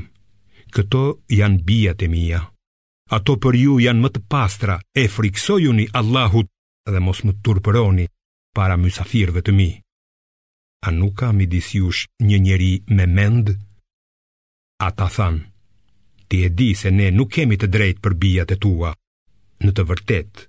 Këto 0.74 1.02
janë 1.26 1.64
bijat 1.66 2.02
e 2.02 2.08
mia. 2.12 2.40
Ato 3.16 3.34
për 3.42 3.56
ju 3.62 3.78
janë 3.82 4.02
më 4.04 4.08
të 4.14 4.20
pastra, 4.32 4.76
e 5.02 5.06
friksojuni 5.10 5.88
Allahut 5.98 6.48
dhe 6.90 7.00
mos 7.02 7.20
më 7.26 7.32
turpëroni 7.44 8.06
para 8.54 8.76
mysafirëve 8.78 9.40
të 9.46 9.52
mi. 9.58 9.70
A 10.86 10.92
nuk 10.96 11.16
ka 11.20 11.32
midis 11.36 11.72
jush 11.76 12.06
një 12.28 12.38
njeri 12.46 12.72
me 12.96 13.06
mend? 13.16 13.48
A 14.80 14.88
ta 14.96 15.08
than, 15.16 15.36
ti 16.28 16.44
e 16.46 16.50
di 16.58 16.70
se 16.80 16.88
ne 16.90 17.10
nuk 17.10 17.32
kemi 17.34 17.58
të 17.60 17.66
drejt 17.74 17.98
për 18.00 18.14
bijat 18.22 18.54
e 18.56 18.60
tua. 18.64 18.94
Në 19.64 19.70
të 19.76 19.82
vërtet, 19.90 20.44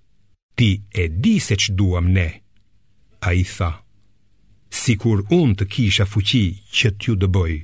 ti 0.57 0.69
e 1.01 1.07
di 1.23 1.35
se 1.47 1.57
që 1.61 1.75
duam 1.79 2.13
ne. 2.15 2.29
A 3.27 3.33
i 3.35 3.43
tha, 3.57 3.71
si 4.81 4.95
kur 5.01 5.25
unë 5.39 5.57
të 5.59 5.65
kisha 5.73 6.05
fuqi 6.07 6.45
që 6.75 6.87
t'ju 6.95 7.17
dëbojë, 7.21 7.59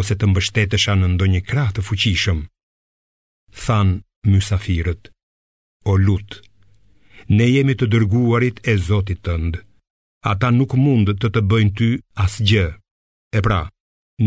ose 0.00 0.16
të 0.20 0.28
mbështetesha 0.30 0.94
në 1.00 1.08
ndonjë 1.14 1.40
krah 1.50 1.70
të 1.74 1.84
fuqishëm. 1.88 2.40
Than 3.64 3.94
mysafirët: 4.28 5.10
O 5.92 5.96
lut, 6.06 6.40
ne 7.38 7.46
jemi 7.50 7.74
të 7.76 7.88
dërguarit 7.94 8.60
e 8.70 8.76
Zotit 8.88 9.22
tënd. 9.26 9.60
Ata 10.32 10.50
nuk 10.54 10.74
mund 10.84 11.12
të 11.22 11.30
të 11.34 11.40
bëjnë 11.50 11.74
ty 11.78 11.88
asgjë. 12.24 12.66
E 13.36 13.42
pra, 13.46 13.60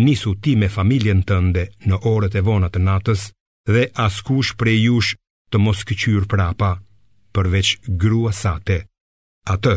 nisu 0.05 0.33
ti 0.43 0.53
me 0.61 0.69
familjen 0.77 1.23
tënde 1.29 1.63
në 1.87 1.99
orët 2.13 2.35
e 2.39 2.43
vona 2.49 2.69
të 2.71 2.83
natës 2.87 3.27
dhe 3.73 3.85
askush 4.05 4.53
prej 4.59 4.77
jush 4.85 5.11
të 5.51 5.57
mos 5.65 5.81
këqyr 5.89 6.25
prapa 6.33 6.71
përveç 7.35 7.67
gruas 8.01 8.39
sate. 8.45 8.77
Atë 9.53 9.75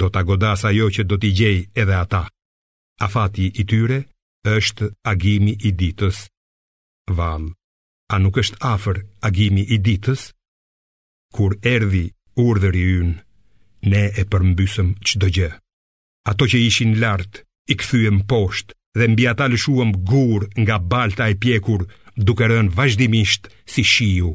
do 0.00 0.08
ta 0.14 0.22
godas 0.28 0.64
ajo 0.70 0.90
që 0.94 1.02
do 1.10 1.16
t'i 1.20 1.30
gjej 1.38 1.56
edhe 1.82 1.94
ata. 2.04 2.24
Afati 3.06 3.46
i 3.60 3.64
tyre 3.70 3.98
është 4.50 4.88
agimi 5.06 5.54
i 5.62 5.70
ditës. 5.80 6.18
Val, 7.18 7.44
a 8.14 8.18
nuk 8.18 8.38
është 8.42 8.58
afer 8.66 9.02
agimi 9.28 9.62
i 9.74 9.78
ditës? 9.88 10.30
Kur 11.34 11.54
erdi 11.62 12.04
urdhër 12.36 12.74
i 12.76 12.84
ynë, 13.02 13.14
ne 13.90 14.02
e 14.20 14.24
përmbysëm 14.32 14.92
që 15.06 15.30
gjë. 15.36 15.50
Ato 16.30 16.46
që 16.46 16.58
ishin 16.66 16.98
lartë, 17.02 17.42
i 17.70 17.74
këthyëm 17.78 18.22
poshtë, 18.30 18.74
dhe 18.98 19.08
mbi 19.08 19.26
ata 19.30 19.46
lëshuëm 19.52 19.94
gurë 20.10 20.48
nga 20.62 20.76
balta 20.92 21.30
e 21.30 21.34
pjekur, 21.42 21.86
duke 22.26 22.44
rënë 22.50 22.74
vazhdimisht 22.76 23.48
si 23.72 23.82
shiju. 23.92 24.32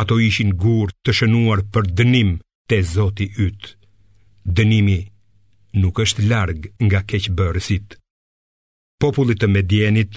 Ato 0.00 0.18
ishin 0.18 0.56
gurë 0.64 0.96
të 1.04 1.14
shënuar 1.20 1.60
për 1.72 1.92
dënim 1.98 2.32
të 2.68 2.80
zoti 2.94 3.28
ytë. 3.46 3.76
Dënimi 4.56 4.98
nuk 5.82 6.00
është 6.04 6.24
largë 6.32 6.72
nga 6.86 7.00
keqë 7.10 7.34
bërësitë 7.38 8.03
popullit 9.04 9.40
të 9.42 9.48
Medjenit, 9.54 10.14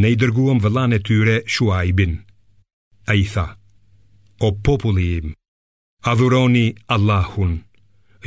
ne 0.00 0.10
i 0.12 0.16
dërguam 0.20 0.58
vëllan 0.64 0.92
e 0.96 1.00
tyre 1.08 1.36
Shuaibin. 1.54 2.12
A 3.10 3.12
i 3.22 3.24
tha, 3.32 3.46
o 4.46 4.48
populli 4.68 5.06
im, 5.20 5.28
adhuroni 6.12 6.66
Allahun, 6.94 7.52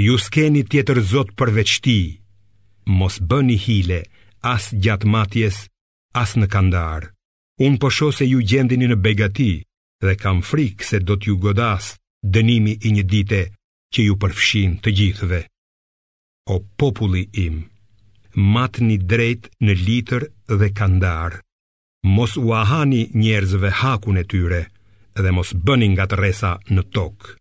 ju 0.06 0.16
s'keni 0.26 0.64
tjetër 0.72 1.00
zot 1.14 1.30
përveç 1.40 1.74
mos 3.00 3.16
bëni 3.30 3.58
hile 3.66 4.00
as 4.54 4.64
gjatë 4.84 5.08
matjes, 5.16 5.58
as 6.22 6.32
në 6.40 6.48
kandar. 6.56 7.02
Unë 7.66 7.80
pësho 7.82 8.08
po 8.10 8.16
se 8.18 8.26
ju 8.32 8.40
gjendini 8.50 8.88
në 8.90 8.98
begati 9.06 9.52
dhe 10.06 10.14
kam 10.22 10.38
frikë 10.50 10.86
se 10.90 10.98
do 11.08 11.14
t'ju 11.20 11.36
godas 11.44 11.86
dënimi 12.34 12.74
i 12.88 12.90
një 12.96 13.04
dite 13.14 13.42
që 13.94 14.00
ju 14.08 14.14
përfshin 14.22 14.72
të 14.84 14.90
gjithve. 14.98 15.40
O 16.54 16.56
populli 16.80 17.24
im, 17.46 17.58
matni 18.36 18.98
drejt 18.98 19.50
në 19.62 19.74
litër 19.86 20.24
dhe 20.50 20.70
kandar. 20.74 21.40
Mos 22.04 22.38
u 22.38 22.54
ahani 22.54 23.10
njerëzve 23.14 23.72
hakun 23.82 24.18
e 24.18 24.24
tyre 24.24 24.66
dhe 25.22 25.32
mos 25.36 25.52
bëni 25.54 25.90
nga 25.92 26.06
të 26.08 26.16
resa 26.16 26.58
në 26.70 26.82
tokë. 26.96 27.36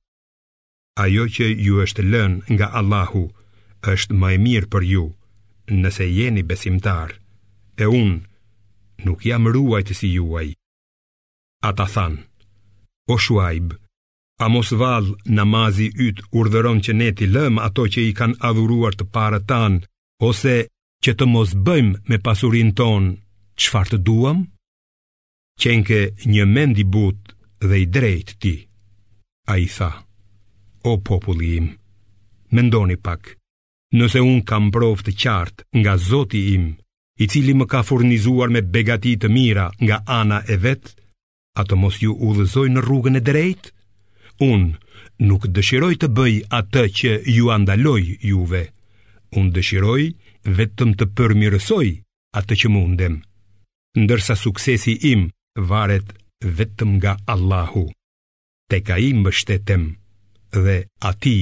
Ajo 0.99 1.29
që 1.31 1.47
ju 1.63 1.79
është 1.85 2.03
lën 2.03 2.33
nga 2.57 2.67
Allahu 2.79 3.29
është 3.93 4.17
më 4.19 4.33
e 4.35 4.39
mirë 4.47 4.69
për 4.73 4.83
ju 4.93 5.05
nëse 5.71 6.05
jeni 6.11 6.43
besimtar 6.43 7.11
e 7.79 7.85
unë 7.87 8.19
nuk 9.07 9.23
jam 9.27 9.47
ruajtë 9.47 9.95
si 9.95 10.09
juaj. 10.17 10.49
Ata 11.69 11.87
thanë, 11.87 12.19
o 13.13 13.17
shuajbë, 13.19 13.75
A 14.39 14.47
mos 14.47 14.69
valë 14.71 15.17
namazi 15.35 15.89
ytë 15.99 16.29
urdhëron 16.39 16.79
që 16.79 16.93
ne 16.95 17.09
ti 17.11 17.27
lëm 17.27 17.57
ato 17.59 17.89
që 17.91 18.01
i 18.11 18.13
kanë 18.15 18.39
adhuruar 18.49 18.95
të 18.95 19.05
parë 19.11 19.41
tanë, 19.51 19.81
ose 20.23 20.55
që 21.05 21.13
të 21.19 21.27
mos 21.31 21.53
bëjmë 21.67 22.01
me 22.11 22.19
pasurin 22.27 22.71
ton 22.79 23.05
qëfar 23.61 23.91
të 23.93 23.99
duam? 24.07 24.41
Qenke 25.63 26.01
një 26.33 26.45
mendi 26.47 26.85
but 26.95 27.35
dhe 27.69 27.77
i 27.85 27.87
drejt 27.95 28.35
ti. 28.43 28.55
A 29.53 29.57
i 29.59 29.67
tha, 29.75 29.91
o 30.85 30.93
populli 31.03 31.49
im, 31.59 31.69
mendoni 32.55 32.99
pak, 33.07 33.33
nëse 33.97 34.21
unë 34.23 34.45
kam 34.51 34.69
provë 34.75 35.07
të 35.09 35.15
qartë 35.23 35.63
nga 35.81 35.95
zoti 36.11 36.43
im, 36.55 36.67
i 37.23 37.27
cili 37.27 37.55
më 37.59 37.67
ka 37.73 37.81
furnizuar 37.87 38.53
me 38.53 38.61
begati 38.63 39.17
të 39.19 39.29
mira 39.35 39.71
nga 39.83 40.03
ana 40.21 40.43
e 40.53 40.57
vetë, 40.65 40.93
a 41.59 41.65
të 41.67 41.75
mos 41.81 41.97
ju 42.05 42.13
udhëzoj 42.29 42.69
në 42.75 42.85
rrugën 42.85 43.19
e 43.19 43.25
drejt? 43.31 43.73
Unë 44.45 45.25
nuk 45.29 45.49
dëshiroj 45.57 45.95
të 45.99 46.09
bëj 46.19 46.35
atë 46.59 46.85
që 46.99 47.13
ju 47.35 47.49
andaloj 47.57 48.01
juve, 48.31 48.65
unë 49.39 49.55
dëshiroj 49.57 50.03
të 50.07 50.28
vetëm 50.57 50.93
të 50.99 51.07
përmirësoj 51.17 51.89
atë 52.39 52.55
që 52.63 52.71
mundem, 52.73 53.15
ndërsa 54.01 54.35
suksesi 54.39 54.95
im 55.13 55.27
varet 55.71 56.09
vetëm 56.59 56.97
nga 57.01 57.17
Allahu, 57.33 57.87
te 58.71 58.79
ka 58.87 58.97
im 59.11 59.21
mbështetem 59.25 59.85
dhe 60.65 60.77
ati 61.11 61.39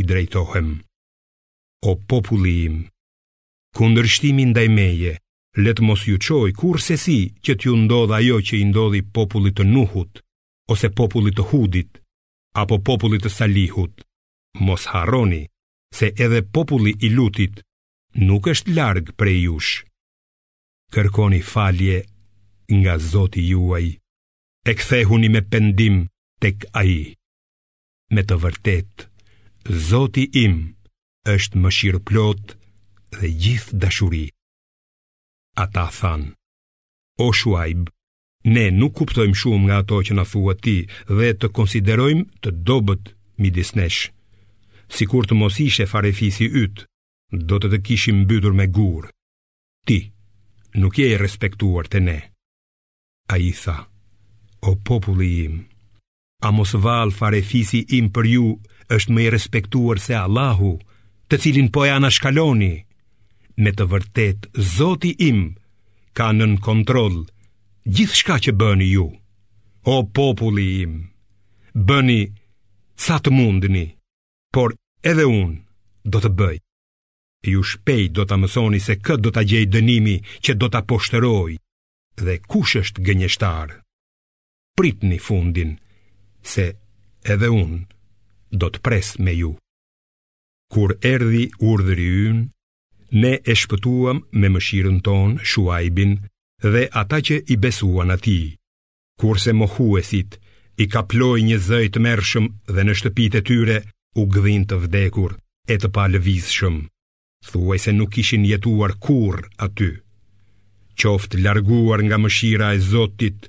i 0.00 0.02
drejtohem. 0.08 0.68
O 1.88 1.90
populli 2.10 2.54
im, 2.68 2.76
kundërshtimin 3.76 4.50
ndaj 4.52 4.68
meje, 4.78 5.12
letë 5.64 5.82
mos 5.86 6.02
ju 6.10 6.16
qoj 6.24 6.50
kur 6.60 6.76
se 6.86 6.96
si 7.04 7.18
që 7.44 7.52
t'ju 7.58 7.74
ndodha 7.84 8.18
jo 8.28 8.38
që 8.46 8.54
i 8.62 8.64
ndodhi 8.70 9.00
popullit 9.16 9.54
të 9.58 9.64
nuhut, 9.74 10.12
ose 10.72 10.88
popullit 10.98 11.36
të 11.36 11.44
hudit, 11.50 11.90
apo 12.62 12.78
popullit 12.88 13.22
të 13.24 13.30
salihut, 13.38 13.94
mos 14.66 14.82
haroni 14.92 15.42
se 15.94 16.06
edhe 16.24 16.40
populli 16.56 16.92
i 17.06 17.08
lutit 17.16 17.60
nuk 18.14 18.46
është 18.46 18.74
largë 18.78 19.14
prej 19.18 19.38
jush. 19.46 19.84
Kërkoni 20.94 21.40
falje 21.42 21.98
nga 22.70 22.94
Zoti 22.98 23.42
juaj, 23.50 23.86
e 24.64 24.72
kthehuni 24.78 25.28
me 25.34 25.42
pendim 25.50 25.96
tek 26.40 26.64
aji. 26.78 27.14
Me 28.14 28.22
të 28.22 28.38
vërtet, 28.44 29.08
Zoti 29.90 30.28
im 30.44 30.54
është 31.34 31.58
më 31.62 31.70
shirë 31.78 32.00
plot 32.08 32.54
dhe 33.18 33.28
gjithë 33.42 33.80
dashuri. 33.82 34.26
Ata 35.64 35.88
thanë, 35.98 36.30
o 37.24 37.28
shuajb, 37.40 37.88
ne 38.54 38.64
nuk 38.70 38.94
kuptojmë 38.98 39.38
shumë 39.40 39.64
nga 39.66 39.76
ato 39.82 40.00
që 40.06 40.16
në 40.18 40.24
thua 40.30 40.54
ti 40.62 40.76
dhe 41.18 41.30
të 41.38 41.48
konsiderojmë 41.58 42.24
të 42.42 42.50
dobet 42.66 43.14
midisnesh. 43.42 44.10
Si 44.94 45.04
kur 45.10 45.24
të 45.26 45.34
mos 45.40 45.56
ishe 45.64 45.86
farefisi 45.90 46.46
ytë, 46.62 46.84
do 47.32 47.58
të 47.58 47.70
të 47.72 47.78
kishim 47.86 48.18
mbytur 48.24 48.52
me 48.52 48.66
gurë. 48.68 49.08
Ti, 49.86 49.98
nuk 50.80 50.98
je 50.98 51.10
i 51.12 51.18
respektuar 51.18 51.86
të 51.88 52.00
ne. 52.00 52.18
A 53.32 53.38
i 53.38 53.50
tha, 53.52 53.84
o 54.62 54.74
populli 54.84 55.30
im, 55.44 55.64
a 56.44 56.50
mos 56.50 56.74
val 56.74 57.10
fare 57.16 57.40
fisi 57.42 57.84
im 57.96 58.10
për 58.12 58.24
ju 58.32 58.44
është 58.96 59.12
me 59.14 59.22
i 59.24 59.30
respektuar 59.30 59.98
se 60.00 60.14
Allahu, 60.14 60.76
të 61.28 61.38
cilin 61.40 61.70
po 61.72 61.84
e 61.86 61.90
anashkaloni, 61.90 62.74
me 63.58 63.70
të 63.72 63.84
vërtet, 63.92 64.48
zoti 64.76 65.14
im, 65.28 65.56
ka 66.12 66.28
nën 66.32 66.58
kontrol, 66.62 67.24
gjithë 67.88 68.16
shka 68.20 68.36
që 68.46 68.52
bëni 68.60 68.88
ju. 68.92 69.08
O 69.86 70.04
populli 70.16 70.66
im, 70.84 70.92
bëni 71.88 72.20
sa 73.06 73.16
të 73.20 73.30
mundni, 73.32 73.86
por 74.54 74.76
edhe 75.10 75.24
unë 75.26 75.56
do 76.12 76.20
të 76.20 76.30
bëj 76.38 76.56
Ju 77.52 77.60
shpejt 77.62 78.14
do 78.16 78.24
të 78.24 78.38
mësoni 78.40 78.78
se 78.80 78.96
këtë 79.04 79.22
do 79.26 79.30
të 79.34 79.42
gjejt 79.50 79.72
dënimi 79.74 80.14
që 80.44 80.52
do 80.60 80.68
të 80.72 80.80
poshtëroj, 80.90 81.56
dhe 82.24 82.34
kush 82.50 82.74
është 82.80 83.04
gënjështar. 83.06 83.74
Prit 84.78 85.04
një 85.08 85.18
fundin, 85.26 85.74
se 86.54 86.64
edhe 87.34 87.50
unë 87.56 88.56
do 88.62 88.70
të 88.72 88.80
pres 88.86 89.12
me 89.26 89.34
ju. 89.40 89.52
Kur 90.74 90.94
erdi 91.12 91.44
urdhëri 91.72 92.06
ynë, 92.30 92.44
ne 93.20 93.34
e 93.36 93.54
shpëtuam 93.60 94.24
me 94.40 94.48
mëshirën 94.54 94.98
ton 95.06 95.36
Shuaibin, 95.50 96.16
dhe 96.72 96.86
ata 97.02 97.20
që 97.26 97.36
i 97.54 97.58
besuan 97.64 98.14
ati, 98.16 98.40
kurse 99.20 99.52
mohuesit 99.60 100.40
i 100.82 100.88
ka 100.92 101.04
ploj 101.12 101.36
një 101.46 101.58
zëjt 101.68 102.00
mërshëm 102.06 102.48
dhe 102.74 102.82
në 102.88 102.96
shtëpite 102.98 103.44
tyre 103.50 103.78
u 104.20 104.26
gdhin 104.34 104.64
të 104.66 104.80
vdekur 104.86 105.36
e 105.72 105.78
të 105.78 105.88
palëvizshëm 105.96 106.78
thuaj 107.48 107.78
se 107.84 107.92
nuk 107.92 108.16
ishin 108.22 108.44
jetuar 108.50 108.92
kur 109.04 109.36
aty. 109.64 109.90
Qoft 111.00 111.30
larguar 111.44 112.00
nga 112.06 112.16
mëshira 112.22 112.68
e 112.76 112.78
Zotit, 112.92 113.40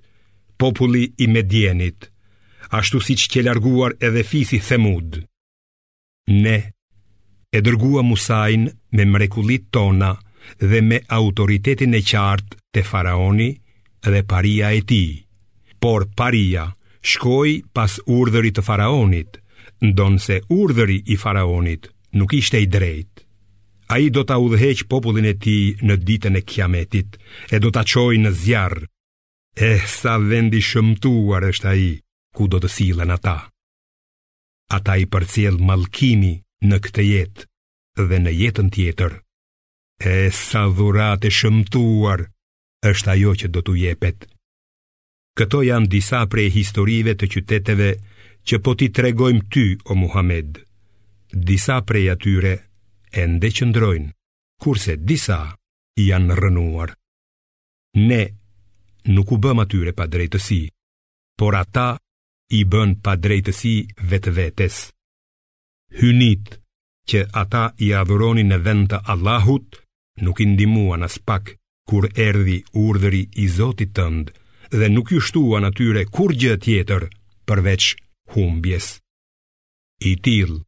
populli 0.62 1.04
i 1.24 1.26
Medienit, 1.34 2.00
ashtu 2.78 2.98
siç 3.08 3.24
që 3.32 3.46
larguar 3.48 3.92
edhe 4.08 4.24
fisi 4.32 4.60
Themud. 4.68 5.12
Ne 6.44 6.58
e 7.56 7.60
dërgua 7.66 8.02
Musain 8.04 8.64
me 8.96 9.04
mrekullit 9.12 9.68
tona 9.76 10.12
dhe 10.70 10.80
me 10.90 10.98
autoritetin 11.20 11.96
e 12.00 12.02
qartë 12.10 12.54
të 12.74 12.84
faraoni 12.92 13.52
dhe 14.12 14.22
paria 14.32 14.74
e 14.80 14.82
ti. 14.90 15.06
Por 15.84 16.02
paria 16.20 16.66
shkoj 17.12 17.50
pas 17.76 17.94
urdhëri 18.20 18.52
të 18.56 18.64
faraonit, 18.70 19.40
ndonë 19.88 20.20
se 20.26 20.42
urdhëri 20.62 20.98
i 21.14 21.16
faraonit 21.24 21.88
nuk 22.18 22.30
ishte 22.42 22.58
i 22.60 22.68
drejtë. 22.76 23.25
A 23.88 23.98
i 24.02 24.10
do 24.10 24.24
t'a 24.24 24.38
udheq 24.42 24.88
popullin 24.90 25.26
e 25.30 25.36
ti 25.38 25.58
në 25.86 25.96
ditën 26.08 26.38
e 26.40 26.42
kiametit 26.50 27.18
E 27.54 27.60
do 27.62 27.70
t'a 27.72 27.84
qoj 27.86 28.16
në 28.22 28.32
zjarë 28.42 28.86
E 28.88 29.68
eh, 29.76 29.84
sa 29.88 30.16
vendi 30.18 30.60
shëmtuar 30.66 31.46
është 31.52 31.68
a 31.70 31.74
i 31.80 31.92
ku 32.36 32.48
do 32.52 32.58
të 32.64 32.70
silën 32.76 33.12
ata 33.18 33.36
Ata 34.76 34.96
i 34.98 35.06
përcjel 35.14 35.60
malkimi 35.70 36.32
në 36.70 36.78
këtë 36.86 37.04
jetë 37.14 37.46
dhe 38.10 38.18
në 38.26 38.32
jetën 38.42 38.72
tjetër 38.76 39.12
E 39.22 40.16
eh, 40.26 40.32
sa 40.34 40.66
dhurat 40.68 41.22
e 41.24 41.32
shëmtuar 41.32 42.26
është 42.92 43.12
ajo 43.14 43.32
që 43.44 43.48
do 43.54 43.62
t'u 43.66 43.78
jepet 43.86 44.26
Këto 45.40 45.62
janë 45.70 45.92
disa 45.94 46.26
prej 46.34 46.50
historive 46.58 47.14
të 47.22 47.30
qyteteve 47.36 47.90
që 48.50 48.60
po 48.66 48.74
ti 48.82 48.90
tregojmë 48.98 49.48
ty 49.54 49.68
o 49.86 49.96
Muhammed 50.02 50.52
Disa 51.50 51.80
prej 51.88 52.08
atyre 52.18 52.56
e 53.20 53.24
ndeqëndrojnë, 53.32 54.12
kurse 54.64 54.96
disa 55.08 55.38
janë 56.04 56.36
rënuar. 56.42 56.90
Ne 58.10 58.22
nuk 59.16 59.32
u 59.32 59.38
bëm 59.44 59.62
atyre 59.64 59.94
pa 59.96 60.08
drejtësi, 60.12 60.60
por 61.40 61.56
ata 61.62 61.88
i 62.60 62.64
bën 62.72 62.92
pa 63.06 63.14
drejtësi 63.26 63.76
vetë 64.12 64.34
vetes. 64.40 64.78
Hynit 66.00 66.58
që 67.10 67.24
ata 67.44 67.64
i 67.88 67.94
adhuroni 68.02 68.44
në 68.50 68.58
vend 68.68 68.90
të 68.92 69.00
Allahut, 69.14 69.70
nuk 70.26 70.42
i 70.44 70.48
ndimuan 70.52 71.06
as 71.08 71.16
pak 71.28 71.54
kur 71.90 72.10
erdhi 72.28 72.60
urdhëri 72.86 73.24
i 73.44 73.48
Zotit 73.58 73.94
tënd 73.98 74.26
dhe 74.80 74.88
nuk 74.96 75.08
ju 75.14 75.22
shtuan 75.28 75.68
atyre 75.70 76.04
kur 76.16 76.34
gjë 76.42 76.58
tjetër 76.64 77.08
përveç 77.48 77.86
humbjes. 78.36 78.88
I 80.10 80.18
tillë 80.26 80.60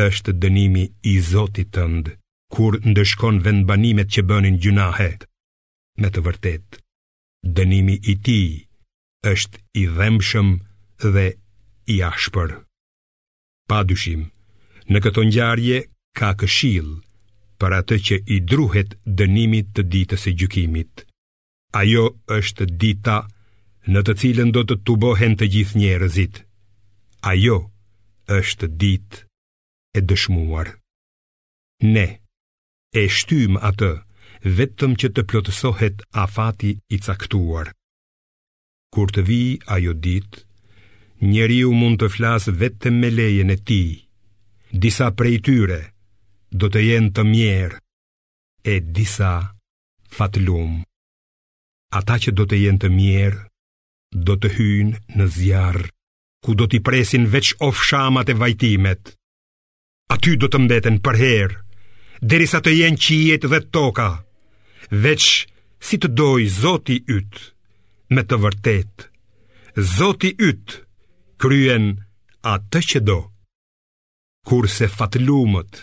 është 0.00 0.32
dënimi 0.40 0.86
i 1.02 1.12
Zotit 1.20 1.68
tënd 1.76 2.08
kur 2.56 2.76
ndëshkon 2.90 3.40
vendbanimet 3.44 4.08
që 4.14 4.22
bënin 4.30 4.56
gjunahet. 4.62 5.24
Me 6.00 6.08
të 6.10 6.20
vërtet, 6.24 6.80
dënimi 7.56 7.96
i 8.02 8.14
ti 8.24 8.40
është 9.32 9.58
i 9.82 9.86
dhemshëm 9.96 10.48
dhe 11.12 11.26
i 11.86 11.96
ashpër. 12.10 12.50
Pa 13.68 13.82
dyshim, 13.88 14.22
në 14.92 14.98
këto 15.04 15.22
njarje 15.28 15.78
ka 16.18 16.32
këshil 16.40 16.88
për 17.60 17.72
atë 17.80 17.96
që 18.06 18.16
i 18.34 18.38
druhet 18.48 18.96
dënimit 19.20 19.72
të 19.76 19.82
ditës 19.92 20.24
e 20.30 20.36
gjukimit. 20.40 21.04
Ajo 21.80 22.06
është 22.36 22.64
dita 22.80 23.18
në 23.92 24.00
të 24.06 24.12
cilën 24.20 24.50
do 24.52 24.62
të 24.64 24.76
tubohen 24.86 25.36
të 25.36 25.46
gjithë 25.54 25.78
njerëzit. 25.82 26.42
Ajo 27.32 27.58
është 28.40 28.66
ditë 28.80 29.24
e 29.96 30.00
dëshmuar. 30.08 30.68
Ne 31.92 32.04
e 32.92 33.04
shtym 33.16 33.56
atë 33.70 33.90
vetëm 34.58 34.94
që 35.00 35.08
të 35.16 35.24
plotësohet 35.30 36.02
afati 36.24 36.70
i 36.96 37.00
caktuar. 37.06 37.68
Kur 38.94 39.12
të 39.14 39.22
vi 39.28 39.40
ajo 39.76 39.94
ditë, 40.06 40.42
njeriu 41.32 41.70
mund 41.80 42.00
të 42.00 42.08
flasë 42.16 42.54
vetëm 42.62 42.96
me 43.02 43.08
lejen 43.18 43.54
e 43.54 43.56
tij. 43.68 43.92
Disa 44.82 45.08
prej 45.18 45.36
tyre 45.46 45.80
do 46.60 46.66
të 46.72 46.80
jenë 46.88 47.12
të 47.16 47.22
mjerë 47.32 47.78
e 48.72 48.74
disa 48.96 49.32
fatlum. 50.16 50.80
Ata 51.98 52.16
që 52.24 52.30
do 52.36 52.46
të 52.48 52.60
jenë 52.66 52.82
të 52.84 52.90
mjerë 52.98 53.40
do 54.28 54.34
të 54.40 54.48
hyjnë 54.56 55.00
në 55.16 55.26
zjarr 55.36 55.84
ku 56.44 56.52
do 56.58 56.64
t'i 56.68 56.82
presin 56.86 57.28
veç 57.32 57.54
ofshamat 57.68 58.32
e 58.32 58.36
vajtimet 58.42 59.12
aty 60.12 60.36
do 60.36 60.48
të 60.52 60.58
mbeten 60.66 60.96
për 61.04 61.16
herë, 61.22 61.58
derisa 62.22 62.58
të 62.62 62.72
jenë 62.80 63.00
qijet 63.04 63.46
dhe 63.52 63.60
toka, 63.74 64.10
veç 65.04 65.24
si 65.82 65.96
të 65.98 66.10
dojë 66.18 66.50
Zoti 66.60 66.98
ytë 67.16 67.46
me 68.16 68.22
të 68.28 68.36
vërtet. 68.44 69.06
Zoti 69.96 70.32
ytë 70.48 70.82
kryen 71.40 71.86
atë 72.54 72.80
që 72.92 73.00
do. 73.08 73.16
Kurse 74.48 74.88
fatlumët 74.92 75.80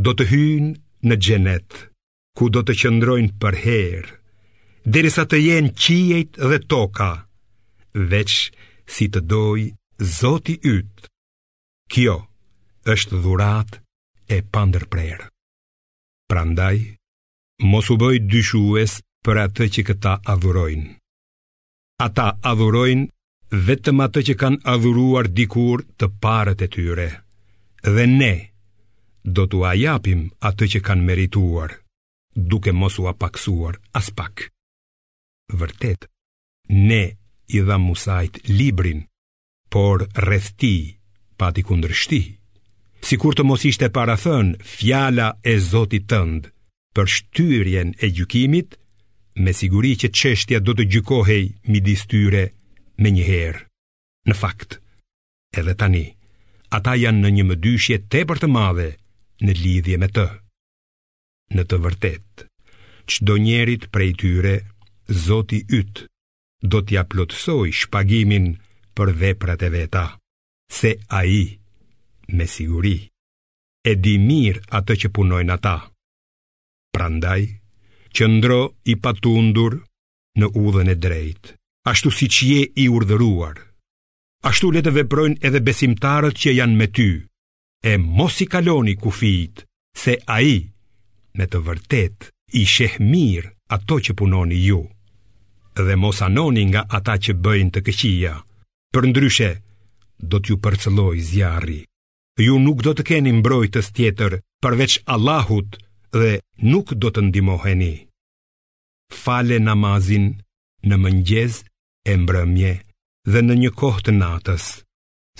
do 0.00 0.14
të 0.16 0.24
hynë 0.32 0.72
në 1.10 1.18
gjenet, 1.24 1.70
ku 2.36 2.48
do 2.54 2.62
të 2.64 2.78
qëndrojnë 2.80 3.36
për 3.42 3.60
herë, 3.66 4.16
derisa 4.94 5.26
të 5.28 5.42
jenë 5.44 5.74
qijet 5.82 6.40
dhe 6.48 6.58
toka, 6.72 7.12
veç 8.12 8.36
si 8.94 9.10
të 9.12 9.20
dojë 9.34 9.70
Zoti 10.18 10.56
ytë. 10.76 11.08
Kjo 11.92 12.18
është 12.92 13.18
dhurat 13.22 13.76
e 14.36 14.40
pandër 14.54 14.84
prerë. 14.92 15.26
Prandaj, 16.30 16.78
mos 17.70 17.88
u 17.92 17.96
bëj 18.00 18.16
dyshues 18.32 18.96
për 19.26 19.40
atë 19.46 19.66
që 19.74 19.82
këta 19.90 20.12
adhurojnë. 20.32 20.88
Ata 22.06 22.26
adhurojnë 22.50 23.56
vetëm 23.68 24.02
atë 24.06 24.20
që 24.30 24.34
kanë 24.42 24.62
adhuruar 24.74 25.28
dikur 25.38 25.84
të 26.00 26.08
parët 26.24 26.62
e 26.66 26.70
tyre, 26.76 27.08
dhe 27.96 28.04
ne 28.10 28.34
do 29.36 29.44
t'u 29.50 29.64
ajapim 29.68 30.22
atë 30.50 30.70
që 30.72 30.80
kanë 30.88 31.06
merituar, 31.10 31.74
duke 32.50 32.72
mos 32.80 32.96
u 33.02 33.04
apaksuar 33.10 33.76
as 34.00 34.08
pak. 34.18 34.46
Vërtet, 35.60 36.08
ne 36.72 37.02
i 37.56 37.60
dha 37.66 37.76
Musait 37.82 38.38
librin, 38.48 39.00
por 39.72 40.06
rrethti 40.24 40.74
ti 40.74 40.96
pati 41.40 41.62
kundërshtij 41.66 42.39
si 43.00 43.16
kur 43.20 43.34
të 43.34 43.44
mos 43.48 43.64
ishte 43.64 43.88
thënë 43.92 44.60
fjala 44.62 45.28
e 45.44 45.54
Zotit 45.58 46.06
tënd 46.10 46.42
për 46.94 47.06
shtyrjen 47.06 47.94
e 48.02 48.06
gjykimit, 48.16 48.76
me 49.36 49.52
siguri 49.52 49.94
që 50.00 50.08
qeshtja 50.10 50.58
do 50.60 50.72
të 50.74 50.84
gjykohej 50.92 51.44
midis 51.70 52.02
tyre 52.10 52.44
me 52.98 53.08
njëherë. 53.10 53.62
Në 54.28 54.34
fakt, 54.34 54.80
edhe 55.56 55.74
tani, 55.80 56.06
ata 56.70 56.94
janë 56.98 57.20
në 57.22 57.30
një 57.36 57.44
mëdyshje 57.50 57.96
te 58.10 58.24
për 58.28 58.38
të 58.42 58.48
madhe 58.52 58.88
në 59.44 59.52
lidhje 59.62 59.96
me 60.02 60.08
të. 60.12 60.26
Në 61.54 61.62
të 61.66 61.78
vërtet, 61.86 62.44
që 63.08 63.16
do 63.26 63.38
njerit 63.42 63.86
prej 63.94 64.10
tyre, 64.20 64.54
Zoti 65.24 65.62
ytë, 65.74 66.04
do 66.70 66.82
t'ja 66.86 67.02
plotësoj 67.10 67.70
shpagimin 67.74 68.50
për 68.94 69.14
veprat 69.22 69.62
e 69.66 69.70
veta, 69.74 70.04
se 70.70 70.92
a 71.08 71.22
i 71.26 71.40
me 72.32 72.46
siguri 72.46 72.96
E 73.80 73.96
di 73.98 74.14
mirë 74.20 74.62
atë 74.78 74.94
që 75.04 75.08
punojnë 75.16 75.54
ata 75.56 75.76
Prandaj, 76.94 77.42
ndro 78.34 78.60
i 78.92 78.96
patundur 78.98 79.76
në 80.38 80.46
udhën 80.62 80.90
e 80.94 80.96
drejt 81.02 81.54
Ashtu 81.92 82.10
si 82.10 82.26
që 82.28 82.46
je 82.52 82.62
i 82.84 82.88
urdhëruar 82.92 83.56
Ashtu 84.50 84.70
le 84.72 84.82
të 84.82 84.92
veprojnë 84.98 85.40
edhe 85.46 85.60
besimtarët 85.60 86.36
që 86.42 86.54
janë 86.58 86.78
me 86.80 86.86
ty 86.98 87.10
E 87.80 87.96
mos 87.96 88.40
i 88.44 88.46
kaloni 88.46 88.94
kufit 89.00 89.64
Se 89.96 90.18
a 90.30 90.40
i, 90.40 90.56
me 91.36 91.44
të 91.50 91.58
vërtet, 91.66 92.30
i 92.60 92.62
sheh 92.64 93.00
mirë 93.02 93.50
ato 93.74 93.98
që 94.00 94.14
punoni 94.18 94.60
ju 94.68 94.82
Dhe 95.80 95.96
mos 95.96 96.20
anoni 96.26 96.66
nga 96.70 96.84
ata 96.98 97.16
që 97.18 97.36
bëjnë 97.44 97.74
të 97.74 97.80
këqia 97.86 98.34
Për 98.92 99.06
ndryshe, 99.12 99.50
do 100.18 100.40
t'ju 100.42 100.58
përcëlloj 100.64 101.16
zjarri 101.30 101.80
ju 102.40 102.56
nuk 102.58 102.80
do 102.86 102.92
të 102.96 103.04
keni 103.10 103.32
mbrojtës 103.40 103.90
tjetër 103.96 104.38
përveç 104.64 104.98
Allahut 105.14 105.76
dhe 106.16 106.40
nuk 106.72 106.88
do 107.02 107.08
të 107.14 107.20
ndimoheni. 107.28 107.94
Fale 109.22 109.58
namazin 109.60 110.26
në 110.88 110.94
mëngjez 111.02 111.60
e 112.10 112.14
mbrëmje 112.22 112.72
dhe 113.32 113.40
në 113.46 113.54
një 113.64 113.70
kohë 113.80 114.00
të 114.06 114.12
natës, 114.18 114.66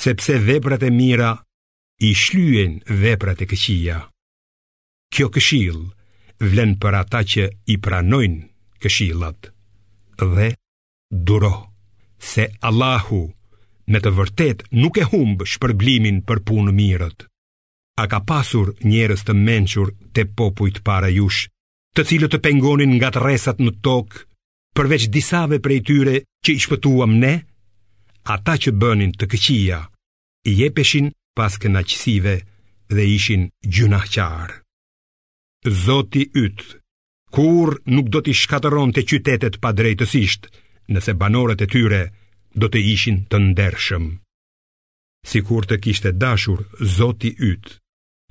sepse 0.05 0.37
veprat 0.49 0.83
e 0.83 0.91
mira 1.01 1.31
i 2.01 2.11
shlyen 2.23 2.79
veprat 3.05 3.43
e 3.45 3.49
këqija. 3.51 3.99
Kjo 5.15 5.27
këshill 5.35 5.81
vlen 6.51 6.77
për 6.83 6.95
ata 7.03 7.25
që 7.33 7.45
i 7.73 7.77
pranojnë 7.85 8.45
këshillat 8.83 9.51
dhe 10.21 10.47
duro 11.29 11.55
se 12.31 12.47
Allahu 12.69 13.23
me 13.91 13.99
të 14.03 14.11
vërtet 14.17 14.65
nuk 14.83 14.99
e 15.03 15.05
humbë 15.11 15.47
shpërblimin 15.53 16.21
për 16.29 16.43
punë 16.49 16.73
mirët. 16.79 17.27
A 18.01 18.05
ka 18.11 18.21
pasur 18.29 18.71
njerës 18.87 19.25
të 19.27 19.35
menqur 19.47 19.91
të 20.15 20.27
popujt 20.39 20.81
para 20.87 21.11
jush, 21.17 21.49
të 21.97 22.05
cilët 22.09 22.33
të 22.37 22.43
pengonin 22.47 22.93
nga 22.97 23.11
të 23.15 23.25
resat 23.27 23.61
në 23.63 23.75
tokë, 23.87 24.23
përveç 24.79 25.09
disave 25.17 25.59
prej 25.65 25.81
tyre 25.89 26.17
që 26.47 26.55
i 26.55 26.63
shpëtuam 26.65 27.19
ne, 27.25 27.35
ata 28.35 28.55
që 28.63 28.77
bënin 28.83 29.13
të 29.19 29.27
këqia, 29.33 29.81
i 30.49 30.53
jepeshin 30.63 31.11
pas 31.37 31.59
kënaqësive 31.61 32.37
dhe 32.95 33.05
ishin 33.17 33.49
gjunahqarë. 33.75 34.57
Zoti 35.85 36.23
ytë, 36.45 36.79
kur 37.35 37.75
nuk 37.97 38.07
do 38.15 38.23
t'i 38.25 38.35
shkateron 38.39 38.95
të 38.95 39.05
qytetet 39.11 39.61
pa 39.63 39.75
drejtësisht, 39.77 40.47
nëse 40.95 41.15
banorët 41.21 41.67
e 41.67 41.69
tyre 41.75 42.03
nështë, 42.07 42.20
do 42.55 42.69
të 42.69 42.81
ishin 42.93 43.25
të 43.31 43.39
ndershëm. 43.51 44.09
Si 45.29 45.41
kur 45.47 45.67
të 45.69 45.77
kishte 45.85 46.13
dashur 46.17 46.63
Zoti 46.81 47.31
ytë, 47.39 47.77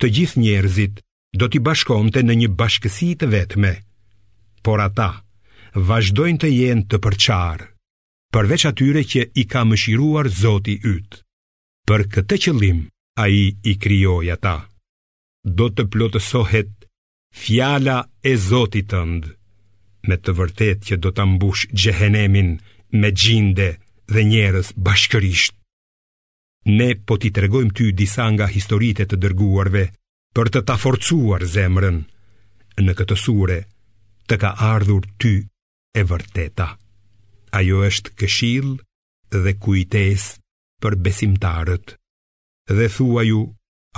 të 0.01 0.09
gjithë 0.15 0.41
njerëzit 0.41 1.01
do 1.39 1.47
t'i 1.47 1.61
bashkonte 1.63 2.23
në 2.25 2.33
një 2.41 2.49
bashkësi 2.59 3.09
të 3.21 3.29
vetme, 3.33 3.71
por 4.65 4.81
ata 4.81 5.09
vazhdojnë 5.89 6.41
të 6.43 6.49
jenë 6.53 6.85
të 6.91 6.97
përqarë, 7.03 7.67
përveç 8.33 8.63
atyre 8.71 9.03
që 9.11 9.23
i 9.35 9.43
ka 9.51 9.61
mëshiruar 9.69 10.27
Zoti 10.41 10.75
ytë. 10.93 11.21
Për 11.87 12.05
këtë 12.13 12.35
qëllim, 12.43 12.79
a 13.21 13.23
i 13.27 13.43
i 13.63 13.73
kryoj 13.81 14.25
ata. 14.35 14.57
Do 15.57 15.69
të 15.73 15.87
plotësohet 15.91 16.71
fjala 17.33 17.97
e 18.29 18.33
Zotit 18.37 18.89
tëndë, 18.91 19.31
me 20.07 20.15
të 20.21 20.31
vërtet 20.39 20.85
që 20.89 20.95
do 21.03 21.09
të 21.13 21.25
mbush 21.35 21.63
gjehenemin 21.81 22.49
me 22.99 23.09
gjinde 23.19 23.69
dhe 24.09 24.23
njerës 24.25 24.71
bashkërisht. 24.87 25.53
Ne 26.77 26.87
po 27.07 27.17
ti 27.21 27.29
tregojmë 27.35 27.73
ty 27.77 27.85
disa 27.99 28.25
nga 28.33 28.47
historite 28.55 29.05
të 29.07 29.17
dërguarve 29.23 29.83
për 30.35 30.47
të 30.53 30.61
ta 30.67 30.75
forcuar 30.81 31.45
zemrën 31.53 31.99
në 32.85 32.93
këtë 32.99 33.15
sure 33.23 33.59
të 34.29 34.35
ka 34.41 34.51
ardhur 34.73 35.05
ty 35.21 35.33
e 35.99 36.03
vërteta. 36.11 36.67
Ajo 37.59 37.79
është 37.89 38.13
këshill 38.19 38.69
dhe 39.45 39.51
kujtes 39.63 40.25
për 40.83 40.95
besimtarët 41.07 41.95
dhe 42.77 42.87
thua 42.95 43.23
ju 43.29 43.39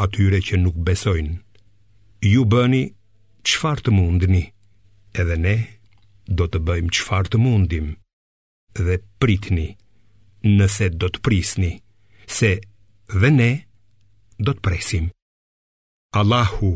atyre 0.05 0.39
që 0.47 0.61
nuk 0.63 0.75
besojnë. 0.87 1.35
Ju 2.33 2.43
bëni 2.51 2.83
qfar 3.47 3.81
të 3.83 3.91
mundni 3.99 4.43
edhe 5.21 5.35
ne 5.45 5.55
do 6.39 6.47
të 6.51 6.59
bëjmë 6.67 6.93
qfar 6.99 7.27
të 7.31 7.41
mundim 7.47 7.93
dhe 8.85 8.99
pritni 9.19 9.69
nëse 10.49 10.87
do 11.01 11.09
të 11.13 11.19
prisni, 11.25 11.71
se 12.31 12.55
dhe 13.21 13.29
ne 13.33 13.51
do 14.39 14.53
të 14.57 14.63
presim. 14.67 15.09
Allahu 16.17 16.71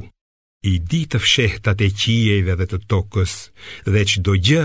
i 0.71 0.75
di 0.89 1.03
të 1.09 1.19
fshehtat 1.23 1.81
e 1.81 1.89
qijeve 1.99 2.53
dhe 2.59 2.65
të 2.71 2.77
tokës 2.91 3.33
dhe 3.91 4.01
që 4.11 4.17
do 4.25 4.33
gjë 4.47 4.63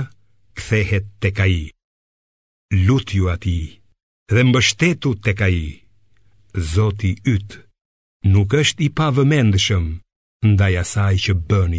kthehet 0.59 1.05
të 1.21 1.31
kaji. 1.39 1.67
Lut 2.87 3.15
ju 3.15 3.25
ati 3.35 3.59
dhe 4.33 4.43
mbështetu 4.49 5.11
të 5.25 5.33
kaji. 5.43 5.71
Zoti 6.75 7.11
ytë 7.35 7.59
nuk 8.33 8.51
është 8.63 8.83
i 8.87 8.89
pavëmendëshëm 8.99 9.85
ndaj 10.55 10.75
asaj 10.85 11.15
që 11.25 11.33
bëni 11.49 11.75
ju. 11.77 11.79